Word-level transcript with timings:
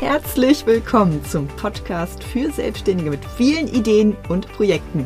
Herzlich 0.00 0.64
willkommen 0.64 1.24
zum 1.24 1.48
Podcast 1.48 2.22
für 2.22 2.52
Selbstständige 2.52 3.10
mit 3.10 3.24
vielen 3.36 3.66
Ideen 3.66 4.16
und 4.28 4.46
Projekten. 4.52 5.04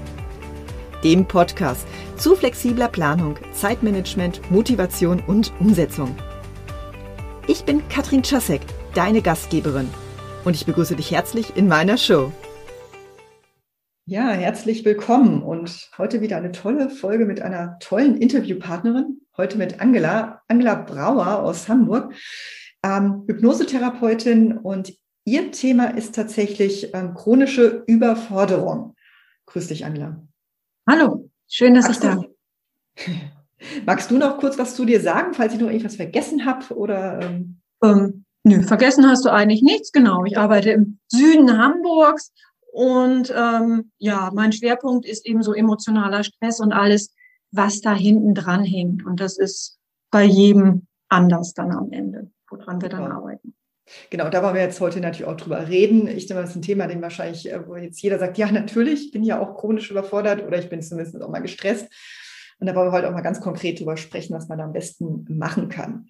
Dem 1.03 1.26
Podcast 1.26 1.87
zu 2.18 2.37
flexibler 2.37 2.88
Planung, 2.88 3.38
Zeitmanagement, 3.54 4.50
Motivation 4.50 5.22
und 5.26 5.50
Umsetzung. 5.60 6.14
Ich 7.46 7.64
bin 7.64 7.88
Katrin 7.88 8.22
Czasek, 8.22 8.60
deine 8.94 9.22
Gastgeberin, 9.22 9.89
und 10.45 10.57
ich 10.57 10.66
begrüße 10.66 10.95
dich 10.95 11.11
herzlich 11.11 11.56
in 11.56 11.68
meiner 11.68 11.96
Show. 11.96 12.30
Ja, 14.04 14.29
herzlich 14.29 14.84
willkommen 14.84 15.43
und 15.43 15.88
heute 15.96 16.20
wieder 16.20 16.36
eine 16.36 16.52
tolle 16.52 16.90
Folge 16.90 17.24
mit 17.24 17.40
einer 17.40 17.79
tollen 17.79 18.18
Interviewpartnerin. 18.18 19.22
Heute 19.38 19.56
mit 19.56 19.80
Angela, 19.80 20.43
Angela 20.48 20.74
Brauer 20.74 21.38
aus 21.38 21.70
Hamburg 21.70 22.12
ähm, 22.83 23.25
Hypnosetherapeutin 23.27 24.59
und 24.59 24.95
ihr 25.25 25.53
Thema 25.53 25.86
ist 25.96 26.14
tatsächlich 26.14 26.95
ähm, 26.95 27.14
chronische 27.14 27.85
Überforderung. 27.86 28.95
Grüß 29.46 29.68
dich, 29.68 29.85
Angela. 29.85 30.21
Hallo, 30.89 31.31
schön, 31.49 31.75
dass 31.75 31.87
Magst 31.87 32.05
ich 32.05 32.11
da 32.11 32.17
bin. 32.17 33.20
Magst 33.87 34.11
du 34.11 34.19
noch 34.19 34.39
kurz 34.39 34.59
was 34.59 34.75
zu 34.75 34.84
dir 34.84 35.00
sagen, 35.00 35.34
falls 35.34 35.55
ich 35.55 35.61
noch 35.61 35.69
irgendwas 35.69 35.97
vergessen 35.97 36.45
habe? 36.45 36.75
Oder, 36.75 37.20
ähm? 37.23 37.61
Ähm, 37.83 38.25
nö, 38.42 38.62
vergessen 38.62 39.09
hast 39.09 39.25
du 39.25 39.31
eigentlich 39.31 39.62
nichts, 39.62 39.92
genau. 39.92 40.25
Ich 40.25 40.37
arbeite 40.37 40.70
im 40.70 40.98
Süden 41.09 41.56
Hamburgs 41.59 42.33
und 42.73 43.33
ähm, 43.37 43.92
ja, 43.98 44.31
mein 44.34 44.53
Schwerpunkt 44.53 45.06
ist 45.06 45.27
eben 45.27 45.42
so 45.42 45.53
emotionaler 45.53 46.25
Stress 46.25 46.59
und 46.59 46.73
alles, 46.73 47.14
was 47.53 47.81
da 47.81 47.95
hinten 47.95 48.34
dran 48.34 48.64
hängt. 48.64 49.06
Und 49.06 49.20
das 49.20 49.39
ist 49.39 49.78
bei 50.11 50.25
jedem 50.25 50.87
anders 51.09 51.55
dann 51.55 51.70
am 51.70 51.92
Ende 51.92 52.33
woran 52.52 52.80
wir 52.80 52.88
dann 52.88 53.11
arbeiten. 53.11 53.55
Genau, 54.11 54.28
da 54.28 54.42
wollen 54.42 54.55
wir 54.55 54.62
jetzt 54.62 54.80
heute 54.80 55.00
natürlich 55.00 55.27
auch 55.27 55.36
drüber 55.36 55.69
reden. 55.69 56.06
Ich 56.06 56.27
denke, 56.27 56.42
das 56.42 56.50
ist 56.50 56.56
ein 56.56 56.62
Thema, 56.62 56.86
dem 56.86 57.02
wahrscheinlich, 57.02 57.50
äh, 57.50 57.66
wo 57.66 57.77
jetzt 57.77 58.00
jeder 58.00 58.19
sagt, 58.19 58.39
ja, 58.39 58.50
natürlich, 58.50 59.06
ich 59.06 59.12
bin 59.12 59.25
ja 59.25 59.41
auch 59.41 59.56
chronisch 59.56 59.91
überfordert 59.91 60.47
oder 60.47 60.59
ich 60.59 60.69
bin 60.69 60.83
zumindest 60.83 61.20
auch 61.20 61.28
mal 61.28 61.41
gestresst. 61.41 61.89
Und 62.61 62.67
da 62.69 62.77
wollen 62.77 62.89
wir 62.89 62.92
heute 62.92 63.09
auch 63.09 63.12
mal 63.12 63.22
ganz 63.22 63.41
konkret 63.41 63.81
drüber 63.81 63.97
sprechen, 63.97 64.36
was 64.36 64.47
man 64.47 64.56
da 64.56 64.64
am 64.64 64.72
besten 64.72 65.27
machen 65.28 65.69
kann. 65.69 66.06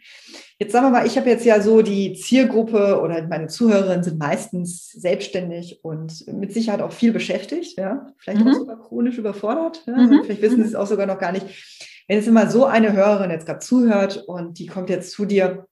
Jetzt 0.59 0.73
sagen 0.73 0.85
wir 0.85 0.91
mal, 0.91 1.07
ich 1.07 1.17
habe 1.17 1.31
jetzt 1.31 1.47
ja 1.47 1.63
so 1.63 1.81
die 1.81 2.13
Zielgruppe 2.13 3.01
oder 3.01 3.27
meine 3.27 3.47
Zuhörerinnen 3.47 4.05
sind 4.05 4.19
meistens 4.19 4.89
selbstständig 4.93 5.81
und 5.83 6.27
mit 6.27 6.53
Sicherheit 6.53 6.83
auch 6.83 6.93
viel 6.93 7.11
beschäftigt, 7.11 7.79
ja, 7.79 8.07
vielleicht 8.19 8.43
mhm. 8.43 8.49
auch 8.49 8.53
sogar 8.53 8.81
chronisch 8.83 9.17
überfordert. 9.17 9.83
Ja? 9.87 9.97
Mhm. 9.97 10.25
Vielleicht 10.25 10.43
wissen 10.43 10.59
mhm. 10.59 10.65
sie 10.65 10.69
es 10.69 10.75
auch 10.75 10.87
sogar 10.87 11.07
noch 11.07 11.19
gar 11.19 11.33
nicht. 11.33 11.47
Wenn 12.07 12.19
jetzt 12.19 12.29
immer 12.29 12.51
so 12.51 12.67
eine 12.67 12.93
Hörerin 12.93 13.31
jetzt 13.31 13.47
gerade 13.47 13.61
zuhört 13.61 14.19
und 14.19 14.59
die 14.59 14.67
kommt 14.67 14.91
jetzt 14.91 15.13
zu 15.13 15.25
dir 15.25 15.67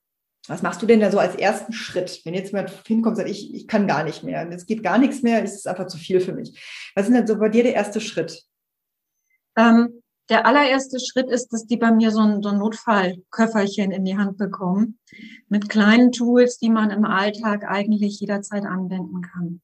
was 0.47 0.63
machst 0.63 0.81
du 0.81 0.85
denn 0.85 0.99
da 0.99 1.11
so 1.11 1.19
als 1.19 1.35
ersten 1.35 1.71
Schritt, 1.71 2.21
wenn 2.25 2.33
jetzt 2.33 2.51
jemand 2.51 2.71
hinkommt 2.87 3.13
und 3.13 3.15
sagt, 3.17 3.29
ich, 3.29 3.53
ich 3.53 3.67
kann 3.67 3.87
gar 3.87 4.03
nicht 4.03 4.23
mehr, 4.23 4.49
es 4.49 4.65
geht 4.65 4.83
gar 4.83 4.97
nichts 4.97 5.21
mehr, 5.21 5.43
es 5.43 5.55
ist 5.55 5.67
einfach 5.67 5.87
zu 5.87 5.97
viel 5.97 6.19
für 6.19 6.33
mich. 6.33 6.91
Was 6.95 7.07
ist 7.07 7.13
denn 7.13 7.27
so 7.27 7.37
bei 7.37 7.49
dir 7.49 7.63
der 7.63 7.75
erste 7.75 8.01
Schritt? 8.01 8.43
Ähm, 9.55 10.01
der 10.29 10.45
allererste 10.45 10.99
Schritt 10.99 11.29
ist, 11.29 11.49
dass 11.49 11.67
die 11.67 11.77
bei 11.77 11.91
mir 11.91 12.11
so 12.11 12.21
ein, 12.21 12.41
so 12.41 12.49
ein 12.49 12.57
Notfallköfferchen 12.57 13.91
in 13.91 14.05
die 14.05 14.17
Hand 14.17 14.37
bekommen 14.37 14.97
mit 15.49 15.69
kleinen 15.69 16.11
Tools, 16.11 16.57
die 16.57 16.69
man 16.69 16.89
im 16.89 17.05
Alltag 17.05 17.65
eigentlich 17.67 18.19
jederzeit 18.19 18.63
anwenden 18.65 19.21
kann. 19.21 19.61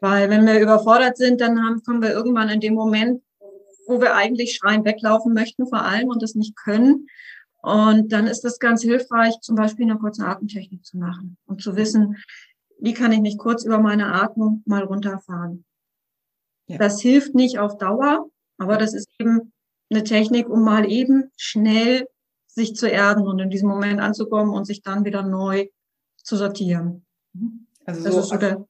Weil 0.00 0.28
wenn 0.30 0.46
wir 0.46 0.60
überfordert 0.60 1.16
sind, 1.16 1.40
dann 1.40 1.62
haben, 1.62 1.82
kommen 1.84 2.02
wir 2.02 2.10
irgendwann 2.10 2.50
in 2.50 2.60
dem 2.60 2.74
Moment, 2.74 3.22
wo 3.86 4.00
wir 4.00 4.14
eigentlich 4.14 4.56
schreien 4.56 4.84
weglaufen 4.84 5.32
möchten 5.32 5.66
vor 5.66 5.82
allem 5.82 6.08
und 6.08 6.22
das 6.22 6.34
nicht 6.34 6.54
können. 6.56 7.06
Und 7.62 8.12
dann 8.12 8.26
ist 8.26 8.44
es 8.44 8.58
ganz 8.58 8.82
hilfreich, 8.82 9.40
zum 9.40 9.54
Beispiel 9.54 9.88
eine 9.88 9.98
kurze 9.98 10.26
Atemtechnik 10.26 10.84
zu 10.84 10.98
machen 10.98 11.36
und 11.46 11.62
zu 11.62 11.76
wissen, 11.76 12.16
wie 12.78 12.92
kann 12.92 13.12
ich 13.12 13.20
mich 13.20 13.38
kurz 13.38 13.64
über 13.64 13.78
meine 13.78 14.12
Atmung 14.12 14.62
mal 14.66 14.82
runterfahren. 14.82 15.64
Ja. 16.66 16.78
Das 16.78 17.00
hilft 17.00 17.34
nicht 17.34 17.58
auf 17.58 17.78
Dauer, 17.78 18.28
aber 18.58 18.76
das 18.76 18.94
ist 18.94 19.08
eben 19.18 19.52
eine 19.90 20.02
Technik, 20.02 20.48
um 20.48 20.64
mal 20.64 20.90
eben 20.90 21.30
schnell 21.36 22.08
sich 22.48 22.74
zu 22.74 22.88
erden 22.88 23.26
und 23.26 23.38
in 23.38 23.50
diesem 23.50 23.68
Moment 23.68 24.00
anzukommen 24.00 24.52
und 24.52 24.64
sich 24.64 24.82
dann 24.82 25.04
wieder 25.04 25.22
neu 25.22 25.68
zu 26.16 26.36
sortieren. 26.36 27.06
Also 27.84 28.02
das 28.02 28.14
so, 28.14 28.22
so 28.22 28.36
der, 28.36 28.66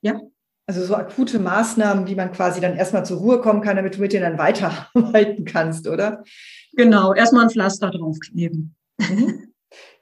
ja. 0.00 0.20
Also 0.66 0.84
so 0.84 0.94
akute 0.94 1.38
Maßnahmen, 1.38 2.06
wie 2.06 2.14
man 2.14 2.32
quasi 2.32 2.60
dann 2.60 2.76
erstmal 2.76 3.04
zur 3.04 3.18
Ruhe 3.18 3.40
kommen 3.40 3.60
kann, 3.60 3.76
damit 3.76 3.96
du 3.96 4.00
mit 4.00 4.12
denen 4.12 4.22
dann 4.22 4.38
weiterarbeiten 4.38 5.44
kannst, 5.44 5.86
oder? 5.88 6.24
Genau, 6.72 7.14
erstmal 7.14 7.44
ein 7.44 7.50
Pflaster 7.50 7.90
draufkleben. 7.90 8.74
Mhm. 8.98 9.50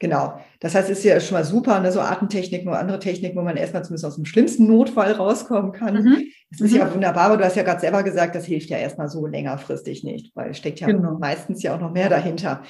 Genau. 0.01 0.41
Das 0.61 0.75
heißt, 0.75 0.89
es 0.91 0.99
ist 0.99 1.05
ja 1.05 1.21
schon 1.21 1.37
mal 1.37 1.45
super, 1.45 1.81
ne? 1.81 1.93
so 1.93 2.01
Atemtechniken 2.01 2.69
oder 2.69 2.79
andere 2.79 2.99
Techniken, 2.99 3.37
wo 3.37 3.43
man 3.43 3.57
erstmal 3.57 3.85
zumindest 3.85 4.07
aus 4.07 4.15
dem 4.15 4.25
schlimmsten 4.25 4.67
Notfall 4.67 5.13
rauskommen 5.13 5.73
kann. 5.73 6.03
Mhm. 6.03 6.25
Das 6.51 6.61
ist 6.61 6.73
mhm. 6.73 6.79
ja 6.79 6.95
wunderbar, 6.95 7.25
aber 7.25 7.37
du 7.37 7.45
hast 7.45 7.57
ja 7.57 7.63
gerade 7.63 7.81
selber 7.81 8.03
gesagt, 8.03 8.35
das 8.35 8.47
hilft 8.47 8.71
ja 8.71 8.79
erstmal 8.79 9.09
so 9.09 9.27
längerfristig 9.27 10.05
nicht, 10.05 10.35
weil 10.35 10.51
es 10.51 10.59
steckt 10.59 10.81
ja 10.81 10.87
genau. 10.87 11.19
meistens 11.19 11.63
ja 11.63 11.75
auch 11.75 11.81
noch 11.81 11.93
mehr 11.93 12.09
dahinter. 12.09 12.63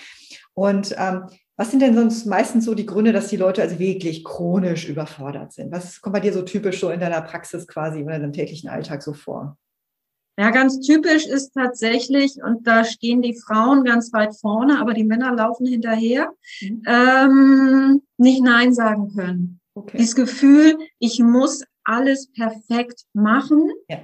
Und 0.55 0.95
ähm, 0.99 1.27
was 1.57 1.71
sind 1.71 1.83
denn 1.83 1.95
sonst 1.95 2.27
meistens 2.27 2.65
so 2.65 2.75
die 2.75 2.87
Gründe, 2.87 3.13
dass 3.13 3.29
die 3.29 3.37
Leute 3.37 3.63
also 3.63 3.79
wirklich 3.79 4.25
chronisch 4.25 4.89
überfordert 4.89 5.53
sind? 5.53 5.71
Was 5.73 6.01
kommt 6.01 6.15
bei 6.15 6.21
dir 6.21 6.33
so 6.33 6.43
typisch 6.43 6.81
so 6.81 6.91
in 6.91 7.01
deiner 7.01 7.21
Praxis 7.21 7.67
quasi 7.67 8.03
oder 8.03 8.17
in 8.17 8.23
deinem 8.23 8.33
täglichen 8.33 8.69
Alltag 8.69 9.03
so 9.03 9.13
vor? 9.13 9.57
Ja, 10.39 10.51
ganz 10.51 10.79
typisch 10.79 11.27
ist 11.27 11.51
tatsächlich, 11.51 12.37
und 12.41 12.65
da 12.65 12.85
stehen 12.85 13.23
die 13.23 13.35
Frauen 13.35 13.83
ganz 13.83 14.13
weit 14.13 14.37
vorne, 14.37 14.79
aber 14.79 14.95
die 14.95 15.03
Männer 15.03 15.35
laufen 15.35 15.67
hinterher, 15.67 16.31
mhm. 16.61 16.83
ähm, 16.87 18.03
nicht 18.19 18.41
Nein 18.45 18.73
sagen 18.73 19.13
können. 19.13 19.61
Okay. 19.75 19.97
Dieses 19.97 20.15
Gefühl, 20.15 20.79
ich 21.01 21.19
muss 21.19 21.65
alles 21.83 22.31
perfekt 22.31 23.05
machen. 23.15 23.69
Ja. 23.89 23.99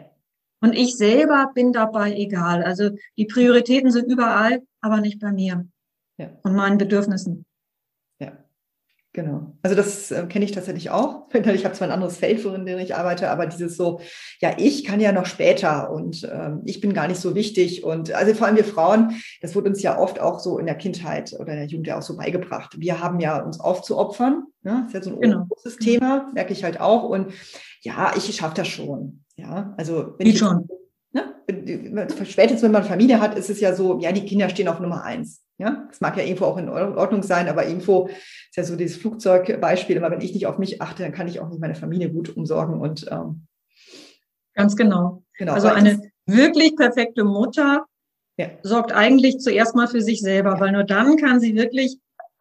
Und 0.60 0.72
ich 0.72 0.96
selber 0.96 1.52
bin 1.54 1.72
dabei 1.72 2.16
egal. 2.16 2.64
Also 2.64 2.90
die 3.16 3.26
Prioritäten 3.26 3.92
sind 3.92 4.10
überall, 4.10 4.62
aber 4.80 5.00
nicht 5.00 5.20
bei 5.20 5.30
mir 5.30 5.68
ja. 6.16 6.30
und 6.42 6.56
meinen 6.56 6.78
Bedürfnissen. 6.78 7.44
Genau. 9.14 9.56
Also 9.62 9.76
das 9.76 10.10
äh, 10.10 10.26
kenne 10.26 10.44
ich 10.44 10.50
tatsächlich 10.50 10.90
auch. 10.90 11.28
Ich 11.54 11.64
habe 11.64 11.74
zwar 11.74 11.86
ein 11.86 11.94
anderes 11.94 12.16
Feld, 12.16 12.44
worin 12.44 12.66
ich 12.66 12.96
arbeite, 12.96 13.30
aber 13.30 13.46
dieses 13.46 13.76
so, 13.76 14.00
ja, 14.40 14.56
ich 14.58 14.84
kann 14.84 14.98
ja 14.98 15.12
noch 15.12 15.26
später 15.26 15.92
und 15.92 16.28
ähm, 16.32 16.62
ich 16.64 16.80
bin 16.80 16.92
gar 16.94 17.06
nicht 17.06 17.20
so 17.20 17.36
wichtig. 17.36 17.84
Und 17.84 18.12
also 18.12 18.34
vor 18.34 18.48
allem 18.48 18.56
wir 18.56 18.64
Frauen, 18.64 19.20
das 19.40 19.54
wurde 19.54 19.68
uns 19.68 19.82
ja 19.82 19.98
oft 19.98 20.20
auch 20.20 20.40
so 20.40 20.58
in 20.58 20.66
der 20.66 20.74
Kindheit 20.74 21.32
oder 21.38 21.52
in 21.52 21.58
der 21.58 21.66
Jugend 21.66 21.86
ja 21.86 21.98
auch 21.98 22.02
so 22.02 22.16
beigebracht. 22.16 22.74
Wir 22.78 23.00
haben 23.00 23.20
ja 23.20 23.40
uns 23.40 23.60
aufzuopfern. 23.60 24.46
Ne? 24.62 24.86
Das 24.86 24.88
ist 24.88 24.94
ja 24.94 25.02
so 25.02 25.10
ein 25.16 25.20
genau. 25.20 25.46
großes 25.48 25.76
Thema, 25.76 26.30
merke 26.34 26.52
ich 26.52 26.64
halt 26.64 26.80
auch. 26.80 27.04
Und 27.04 27.32
ja, 27.82 28.12
ich 28.16 28.34
schaffe 28.34 28.56
das 28.56 28.66
schon. 28.66 29.22
Ja, 29.36 29.74
also 29.76 30.14
wenn 30.18 30.26
ich 30.26 30.38
schon. 30.38 30.68
Ne? 31.12 32.08
Spätestens 32.24 32.62
wenn 32.62 32.72
man 32.72 32.82
Familie 32.82 33.20
hat, 33.20 33.38
ist 33.38 33.48
es 33.48 33.60
ja 33.60 33.76
so, 33.76 34.00
ja, 34.00 34.10
die 34.10 34.24
Kinder 34.24 34.48
stehen 34.48 34.66
auf 34.66 34.80
Nummer 34.80 35.04
eins. 35.04 35.43
Ja, 35.58 35.88
es 35.90 36.00
mag 36.00 36.16
ja 36.16 36.24
irgendwo 36.24 36.46
auch 36.46 36.56
in 36.56 36.68
Ordnung 36.68 37.22
sein, 37.22 37.48
aber 37.48 37.66
irgendwo 37.66 38.08
ist 38.08 38.56
ja 38.56 38.64
so 38.64 38.74
dieses 38.74 38.96
Flugzeugbeispiel, 38.96 39.96
immer 39.96 40.10
wenn 40.10 40.20
ich 40.20 40.34
nicht 40.34 40.46
auf 40.46 40.58
mich 40.58 40.82
achte, 40.82 41.04
dann 41.04 41.12
kann 41.12 41.28
ich 41.28 41.38
auch 41.38 41.48
nicht 41.48 41.60
meine 41.60 41.76
Familie 41.76 42.10
gut 42.10 42.36
umsorgen 42.36 42.80
und 42.80 43.06
ähm, 43.10 43.46
ganz 44.54 44.74
genau. 44.74 45.22
genau 45.38 45.52
also 45.52 45.68
eine 45.68 46.00
wirklich 46.26 46.74
perfekte 46.74 47.22
Mutter 47.22 47.86
ja. 48.36 48.48
sorgt 48.62 48.92
eigentlich 48.92 49.38
zuerst 49.38 49.76
mal 49.76 49.86
für 49.86 50.00
sich 50.00 50.20
selber, 50.20 50.54
ja. 50.54 50.60
weil 50.60 50.72
nur 50.72 50.84
dann 50.84 51.16
kann 51.16 51.38
sie 51.38 51.54
wirklich 51.54 51.98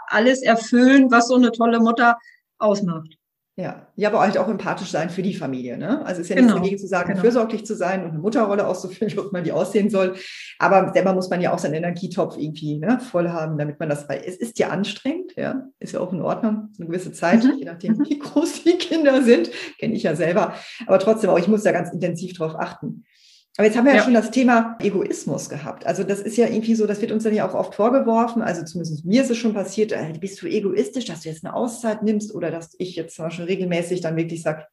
alles 0.08 0.42
erfüllen, 0.42 1.12
was 1.12 1.28
so 1.28 1.36
eine 1.36 1.52
tolle 1.52 1.80
Mutter 1.80 2.18
ausmacht. 2.58 3.18
Ja, 3.56 3.88
ja, 3.96 4.10
aber 4.10 4.22
halt 4.22 4.36
auch 4.40 4.48
empathisch 4.48 4.90
sein 4.90 5.12
für 5.12 5.22
die 5.22 5.36
Familie. 5.36 5.78
Ne? 5.78 6.04
Also 6.08 6.22
es 6.22 6.28
ist 6.28 6.30
ja 6.30 6.36
genau. 6.38 6.54
nichts 6.54 6.62
dagegen 6.62 6.78
zu 6.80 6.88
sagen, 6.88 7.10
genau. 7.10 7.22
fürsorglich 7.22 7.66
zu 7.68 7.76
sein 7.76 8.04
und 8.04 8.10
eine 8.10 8.18
Mutterrolle 8.18 8.66
auszufüllen, 8.66 9.14
wie 9.14 9.20
auch 9.20 9.30
immer 9.30 9.44
die 9.44 9.52
aussehen 9.52 9.92
soll. 9.92 10.16
Aber 10.58 10.92
selber 10.92 11.14
muss 11.14 11.30
man 11.30 11.40
ja 11.40 11.54
auch 11.54 11.60
seinen 11.60 11.76
Energietopf 11.76 12.36
irgendwie 12.36 12.80
ne, 12.80 13.00
voll 13.00 13.30
haben, 13.30 13.60
damit 13.60 13.80
man 13.80 13.90
das, 13.90 14.10
weil 14.10 14.24
es 14.26 14.38
ist 14.38 14.58
ja 14.58 14.70
anstrengend, 14.70 15.36
ja, 15.36 15.68
ist 15.78 15.94
ja 15.94 16.00
auch 16.00 16.12
in 16.14 16.24
Ordnung, 16.24 16.70
eine 16.80 16.88
gewisse 16.88 17.12
Zeit, 17.12 17.44
mhm. 17.44 17.54
je 17.60 17.66
nachdem, 17.66 17.94
mhm. 17.94 18.06
wie 18.10 18.18
groß 18.20 18.64
die 18.64 18.78
Kinder 18.80 19.22
sind, 19.22 19.52
kenne 19.78 19.94
ich 19.94 20.02
ja 20.02 20.16
selber. 20.16 20.56
Aber 20.88 20.98
trotzdem, 20.98 21.30
auch 21.30 21.38
ich 21.38 21.48
muss 21.48 21.62
da 21.62 21.72
ganz 21.72 21.94
intensiv 21.94 22.34
drauf 22.34 22.56
achten. 22.56 23.04
Aber 23.56 23.68
jetzt 23.68 23.78
haben 23.78 23.86
wir 23.86 23.92
ja, 23.92 24.00
ja, 24.00 24.04
schon 24.04 24.16
das 24.16 24.32
Thema 24.32 24.78
Egoismus 24.80 25.48
gehabt. 25.48 25.86
Also 25.86 26.04
das 26.04 26.22
ist 26.22 26.38
ja 26.38 26.48
irgendwie 26.48 26.74
so, 26.74 26.88
das 26.88 27.02
wird 27.02 27.12
uns 27.12 27.24
dann 27.24 27.36
ja 27.36 27.48
auch 27.48 27.54
oft 27.54 27.76
vorgeworfen. 27.76 28.42
Also 28.42 28.64
zumindest 28.64 29.06
mir 29.06 29.22
ist 29.22 29.30
es 29.30 29.38
schon 29.38 29.54
passiert, 29.54 29.92
äh, 29.92 30.12
bist 30.20 30.42
du 30.42 30.48
egoistisch, 30.48 31.06
dass 31.06 31.22
du 31.22 31.30
jetzt 31.30 31.46
eine 31.46 31.54
Auszeit 31.54 32.02
nimmst 32.02 32.34
oder 32.34 32.50
dass 32.50 32.76
ich 32.80 32.96
jetzt 32.96 33.16
zum 33.16 33.26
Beispiel 33.26 33.46
regelmäßig 33.46 34.02
dann 34.02 34.16
wirklich 34.16 34.42
sage, 34.42 34.66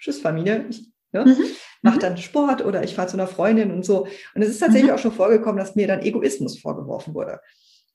tschüss 0.00 0.20
Familie, 0.20 0.66
ich 0.68 0.90
ne, 1.12 1.26
mhm. 1.26 1.44
mache 1.82 1.96
mhm. 1.96 2.00
dann 2.00 2.16
Sport 2.16 2.64
oder 2.64 2.82
ich 2.82 2.96
fahre 2.96 3.06
zu 3.06 3.16
einer 3.16 3.28
Freundin 3.28 3.70
und 3.70 3.84
so. 3.84 4.08
Und 4.34 4.42
es 4.42 4.48
ist 4.48 4.58
tatsächlich 4.58 4.90
mhm. 4.90 4.96
auch 4.96 5.00
schon 5.00 5.12
vorgekommen, 5.12 5.58
dass 5.58 5.76
mir 5.76 5.86
dann 5.86 6.00
Egoismus 6.00 6.58
vorgeworfen 6.58 7.14
wurde. 7.14 7.40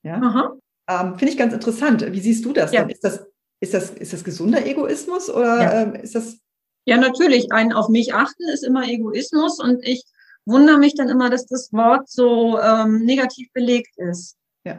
Ja? 0.02 0.54
Ähm, 0.88 1.18
Finde 1.18 1.32
ich 1.32 1.38
ganz 1.38 1.52
interessant. 1.52 2.12
Wie 2.12 2.20
siehst 2.20 2.46
du 2.46 2.54
das? 2.54 2.72
Ja. 2.72 2.82
Ist 2.82 3.04
das 3.04 3.26
ist 3.62 3.74
das, 3.74 3.90
ist 3.90 4.14
das 4.14 4.24
gesunder 4.24 4.64
Egoismus 4.64 5.28
oder 5.28 5.62
ja. 5.62 5.82
ähm, 5.82 5.94
ist 5.94 6.14
das 6.14 6.38
ja, 6.86 6.96
natürlich. 6.96 7.52
Ein 7.52 7.72
auf 7.72 7.88
mich 7.88 8.14
achten 8.14 8.48
ist 8.52 8.64
immer 8.64 8.88
Egoismus 8.88 9.60
und 9.60 9.86
ich 9.86 10.02
wundere 10.46 10.78
mich 10.78 10.94
dann 10.94 11.08
immer, 11.08 11.30
dass 11.30 11.46
das 11.46 11.72
Wort 11.72 12.08
so 12.08 12.58
ähm, 12.58 13.04
negativ 13.04 13.52
belegt 13.52 13.96
ist. 13.96 14.36
Ja. 14.64 14.78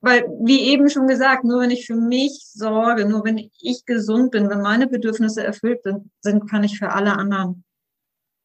weil, 0.00 0.24
wie 0.42 0.72
eben 0.72 0.88
schon 0.88 1.06
gesagt, 1.06 1.44
nur 1.44 1.60
wenn 1.60 1.70
ich 1.70 1.86
für 1.86 1.94
mich 1.94 2.40
sorge, 2.52 3.06
nur 3.06 3.24
wenn 3.24 3.38
ich 3.38 3.84
gesund 3.86 4.32
bin, 4.32 4.50
wenn 4.50 4.60
meine 4.60 4.88
Bedürfnisse 4.88 5.44
erfüllt 5.44 5.82
sind, 6.20 6.50
kann 6.50 6.64
ich 6.64 6.78
für 6.78 6.90
alle 6.90 7.16
anderen 7.16 7.64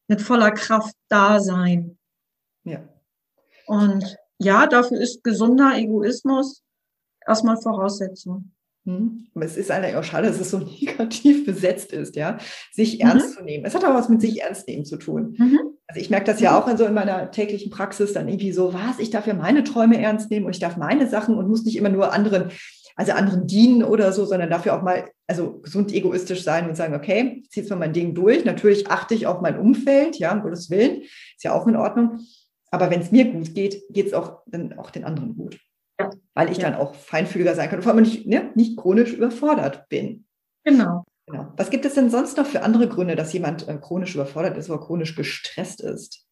mit 0.08 0.22
voller 0.22 0.52
Kraft 0.52 0.94
da 1.08 1.40
sein. 1.40 1.98
Ja. 2.64 2.88
Und 3.66 4.16
ja, 4.38 4.66
dafür 4.66 5.00
ist 5.00 5.24
gesunder 5.24 5.76
Egoismus 5.76 6.62
erstmal 7.26 7.56
Voraussetzung. 7.56 8.52
Hm. 8.84 9.26
Aber 9.34 9.44
es 9.44 9.56
ist 9.56 9.70
eigentlich 9.70 9.96
auch 9.96 10.04
schade, 10.04 10.28
dass 10.28 10.40
es 10.40 10.50
so 10.50 10.58
negativ 10.80 11.44
besetzt 11.44 11.92
ist, 11.92 12.16
ja, 12.16 12.38
sich 12.72 12.94
mhm. 12.94 13.08
ernst 13.08 13.34
zu 13.34 13.42
nehmen. 13.42 13.64
Es 13.64 13.74
hat 13.74 13.84
auch 13.84 13.94
was 13.94 14.08
mit 14.08 14.20
sich 14.20 14.40
ernst 14.42 14.68
nehmen 14.68 14.84
zu 14.84 14.96
tun. 14.96 15.34
Mhm. 15.36 15.75
Ich 15.96 16.10
merke 16.10 16.26
das 16.26 16.40
ja 16.40 16.52
mhm. 16.52 16.56
auch 16.56 16.68
in 16.68 16.76
so 16.76 16.84
in 16.84 16.94
meiner 16.94 17.30
täglichen 17.30 17.70
Praxis 17.70 18.12
dann 18.12 18.28
irgendwie 18.28 18.52
so, 18.52 18.74
was, 18.74 18.98
ich 18.98 19.10
darf 19.10 19.26
ja 19.26 19.34
meine 19.34 19.64
Träume 19.64 20.00
ernst 20.00 20.30
nehmen 20.30 20.46
und 20.46 20.54
ich 20.54 20.60
darf 20.60 20.76
meine 20.76 21.08
Sachen 21.08 21.36
und 21.36 21.48
muss 21.48 21.64
nicht 21.64 21.76
immer 21.76 21.88
nur 21.88 22.12
anderen, 22.12 22.50
also 22.96 23.12
anderen 23.12 23.46
dienen 23.46 23.82
oder 23.82 24.12
so, 24.12 24.24
sondern 24.24 24.50
dafür 24.50 24.76
auch 24.76 24.82
mal, 24.82 25.04
also 25.26 25.60
gesund 25.60 25.92
egoistisch 25.92 26.42
sein 26.42 26.68
und 26.68 26.76
sagen, 26.76 26.94
okay, 26.94 27.40
ich 27.42 27.50
ziehe 27.50 27.62
jetzt 27.62 27.70
mal 27.70 27.78
mein 27.78 27.92
Ding 27.92 28.14
durch. 28.14 28.44
Natürlich 28.44 28.90
achte 28.90 29.14
ich 29.14 29.26
auf 29.26 29.40
mein 29.40 29.58
Umfeld, 29.58 30.18
ja, 30.18 30.32
um 30.32 30.42
Gottes 30.42 30.70
Willen, 30.70 31.02
ist 31.02 31.44
ja 31.44 31.52
auch 31.52 31.66
in 31.66 31.76
Ordnung. 31.76 32.20
Aber 32.70 32.90
wenn 32.90 33.00
es 33.00 33.12
mir 33.12 33.30
gut 33.30 33.54
geht, 33.54 33.82
geht 33.90 34.06
es 34.06 34.14
auch 34.14 34.42
dann 34.46 34.78
auch 34.78 34.90
den 34.90 35.04
anderen 35.04 35.36
gut. 35.36 35.58
Ja. 36.00 36.10
Weil 36.34 36.50
ich 36.50 36.58
ja. 36.58 36.70
dann 36.70 36.80
auch 36.80 36.94
feinfühliger 36.94 37.54
sein 37.54 37.68
kann 37.68 37.78
und 37.78 37.82
vor 37.82 37.92
allem 37.92 38.02
nicht, 38.02 38.26
ne, 38.26 38.50
nicht 38.54 38.76
chronisch 38.76 39.12
überfordert 39.12 39.88
bin. 39.88 40.24
Genau. 40.64 41.04
Genau. 41.26 41.52
Was 41.56 41.70
gibt 41.70 41.84
es 41.84 41.94
denn 41.94 42.10
sonst 42.10 42.36
noch 42.36 42.46
für 42.46 42.62
andere 42.62 42.88
Gründe, 42.88 43.16
dass 43.16 43.32
jemand 43.32 43.68
äh, 43.68 43.78
chronisch 43.78 44.14
überfordert 44.14 44.56
ist 44.56 44.70
oder 44.70 44.80
chronisch 44.80 45.14
gestresst 45.14 45.80
ist? 45.80 46.26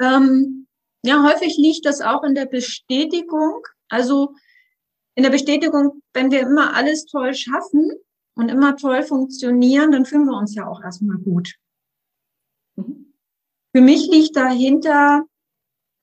Ähm, 0.00 0.66
ja, 1.04 1.22
häufig 1.22 1.56
liegt 1.56 1.86
das 1.86 2.00
auch 2.00 2.22
in 2.24 2.34
der 2.34 2.46
Bestätigung. 2.46 3.66
Also 3.88 4.34
in 5.14 5.22
der 5.22 5.30
Bestätigung, 5.30 6.02
wenn 6.12 6.30
wir 6.30 6.40
immer 6.40 6.74
alles 6.74 7.06
toll 7.06 7.34
schaffen 7.34 7.90
und 8.34 8.48
immer 8.48 8.76
toll 8.76 9.02
funktionieren, 9.02 9.92
dann 9.92 10.04
fühlen 10.04 10.26
wir 10.26 10.36
uns 10.36 10.54
ja 10.54 10.66
auch 10.66 10.82
erstmal 10.82 11.16
gut. 11.18 11.54
Mhm. 12.76 13.14
Für 13.74 13.80
mich 13.80 14.08
liegt 14.10 14.36
dahinter 14.36 15.24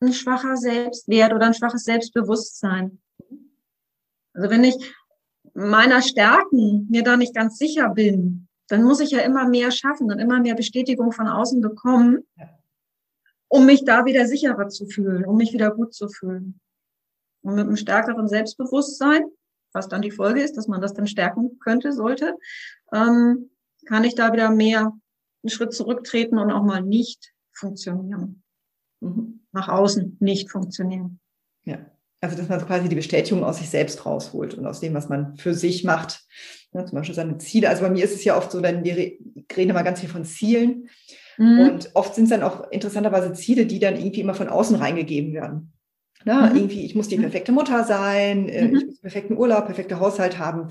ein 0.02 0.14
schwacher 0.14 0.58
Selbstwert 0.58 1.34
oder 1.34 1.48
ein 1.48 1.54
schwaches 1.54 1.84
Selbstbewusstsein. 1.84 3.02
Also 4.34 4.50
wenn 4.50 4.64
ich 4.64 4.75
meiner 5.53 6.01
Stärken 6.01 6.88
mir 6.89 7.03
da 7.03 7.17
nicht 7.17 7.35
ganz 7.35 7.57
sicher 7.57 7.89
bin, 7.89 8.47
dann 8.67 8.83
muss 8.83 9.00
ich 9.00 9.11
ja 9.11 9.19
immer 9.19 9.47
mehr 9.47 9.71
schaffen 9.71 10.11
und 10.11 10.19
immer 10.19 10.39
mehr 10.39 10.55
Bestätigung 10.55 11.11
von 11.11 11.27
außen 11.27 11.61
bekommen, 11.61 12.25
um 13.47 13.65
mich 13.65 13.85
da 13.85 14.05
wieder 14.05 14.25
sicherer 14.25 14.69
zu 14.69 14.88
fühlen, 14.88 15.25
um 15.25 15.38
mich 15.38 15.53
wieder 15.53 15.71
gut 15.71 15.94
zu 15.94 16.07
fühlen. 16.07 16.59
Und 17.41 17.55
mit 17.55 17.67
einem 17.67 17.75
stärkeren 17.75 18.27
Selbstbewusstsein, 18.27 19.23
was 19.73 19.89
dann 19.89 20.01
die 20.01 20.11
Folge 20.11 20.41
ist, 20.41 20.57
dass 20.57 20.67
man 20.67 20.81
das 20.81 20.94
dann 20.94 21.07
stärken 21.07 21.59
könnte, 21.59 21.91
sollte, 21.91 22.38
ähm, 22.94 23.50
kann 23.85 24.03
ich 24.05 24.15
da 24.15 24.31
wieder 24.31 24.50
mehr 24.50 24.94
einen 25.44 25.50
Schritt 25.50 25.73
zurücktreten 25.73 26.38
und 26.38 26.51
auch 26.51 26.63
mal 26.63 26.81
nicht 26.81 27.33
funktionieren. 27.51 28.44
Mhm 29.01 29.44
nach 29.53 29.69
außen 29.69 30.17
nicht 30.19 30.51
funktionieren. 30.51 31.19
Ja, 31.63 31.77
also 32.24 32.38
dass 32.38 32.50
man 32.50 32.66
quasi 32.66 32.90
die 32.90 32.96
Bestätigung 32.96 33.44
aus 33.44 33.58
sich 33.58 33.70
selbst 33.70 34.06
rausholt 34.06 34.54
und 34.54 34.66
aus 34.66 34.80
dem, 34.80 34.94
was 34.94 35.10
man 35.10 35.36
für 35.38 35.54
sich 35.54 35.84
macht. 35.84 36.22
Ja, 36.74 36.86
zum 36.86 36.98
Beispiel 36.98 37.16
seine 37.16 37.38
Ziele. 37.38 37.70
Also 37.70 37.84
bei 37.84 37.90
mir 37.90 38.04
ist 38.04 38.16
es 38.16 38.24
ja 38.24 38.38
oft 38.38 38.52
so, 38.52 38.62
dann 38.62 38.84
wir 38.84 38.96
reden 38.96 39.70
immer 39.70 39.84
ganz 39.84 40.00
viel 40.00 40.10
von 40.10 40.25
Zielen. 40.25 40.90
Mhm. 41.38 41.60
Und 41.60 41.92
oft 41.94 42.16
sind 42.16 42.25
es 42.25 42.30
dann 42.31 42.44
auch 42.44 42.72
interessanterweise 42.72 43.34
Ziele, 43.34 43.66
die 43.66 43.80
dann 43.80 43.96
irgendwie 43.96 44.22
immer 44.22 44.34
von 44.34 44.50
außen 44.50 44.75
reingegeben 44.75 45.34
werden. 45.34 45.74
Na, 46.25 46.50
mhm. 46.50 46.56
irgendwie, 46.56 46.86
ich 46.86 46.96
muss 46.96 47.10
die 47.10 47.18
mhm. 47.18 47.24
perfekte 47.24 47.52
Mutter 47.52 47.84
sein, 47.84 48.48
äh, 48.48 48.68
mhm. 48.68 48.78
ich 48.78 48.86
muss 48.86 49.02
perfekten 49.02 49.38
Urlaub, 49.38 49.66
perfekte 49.66 50.00
Haushalt 50.00 50.40
haben 50.40 50.70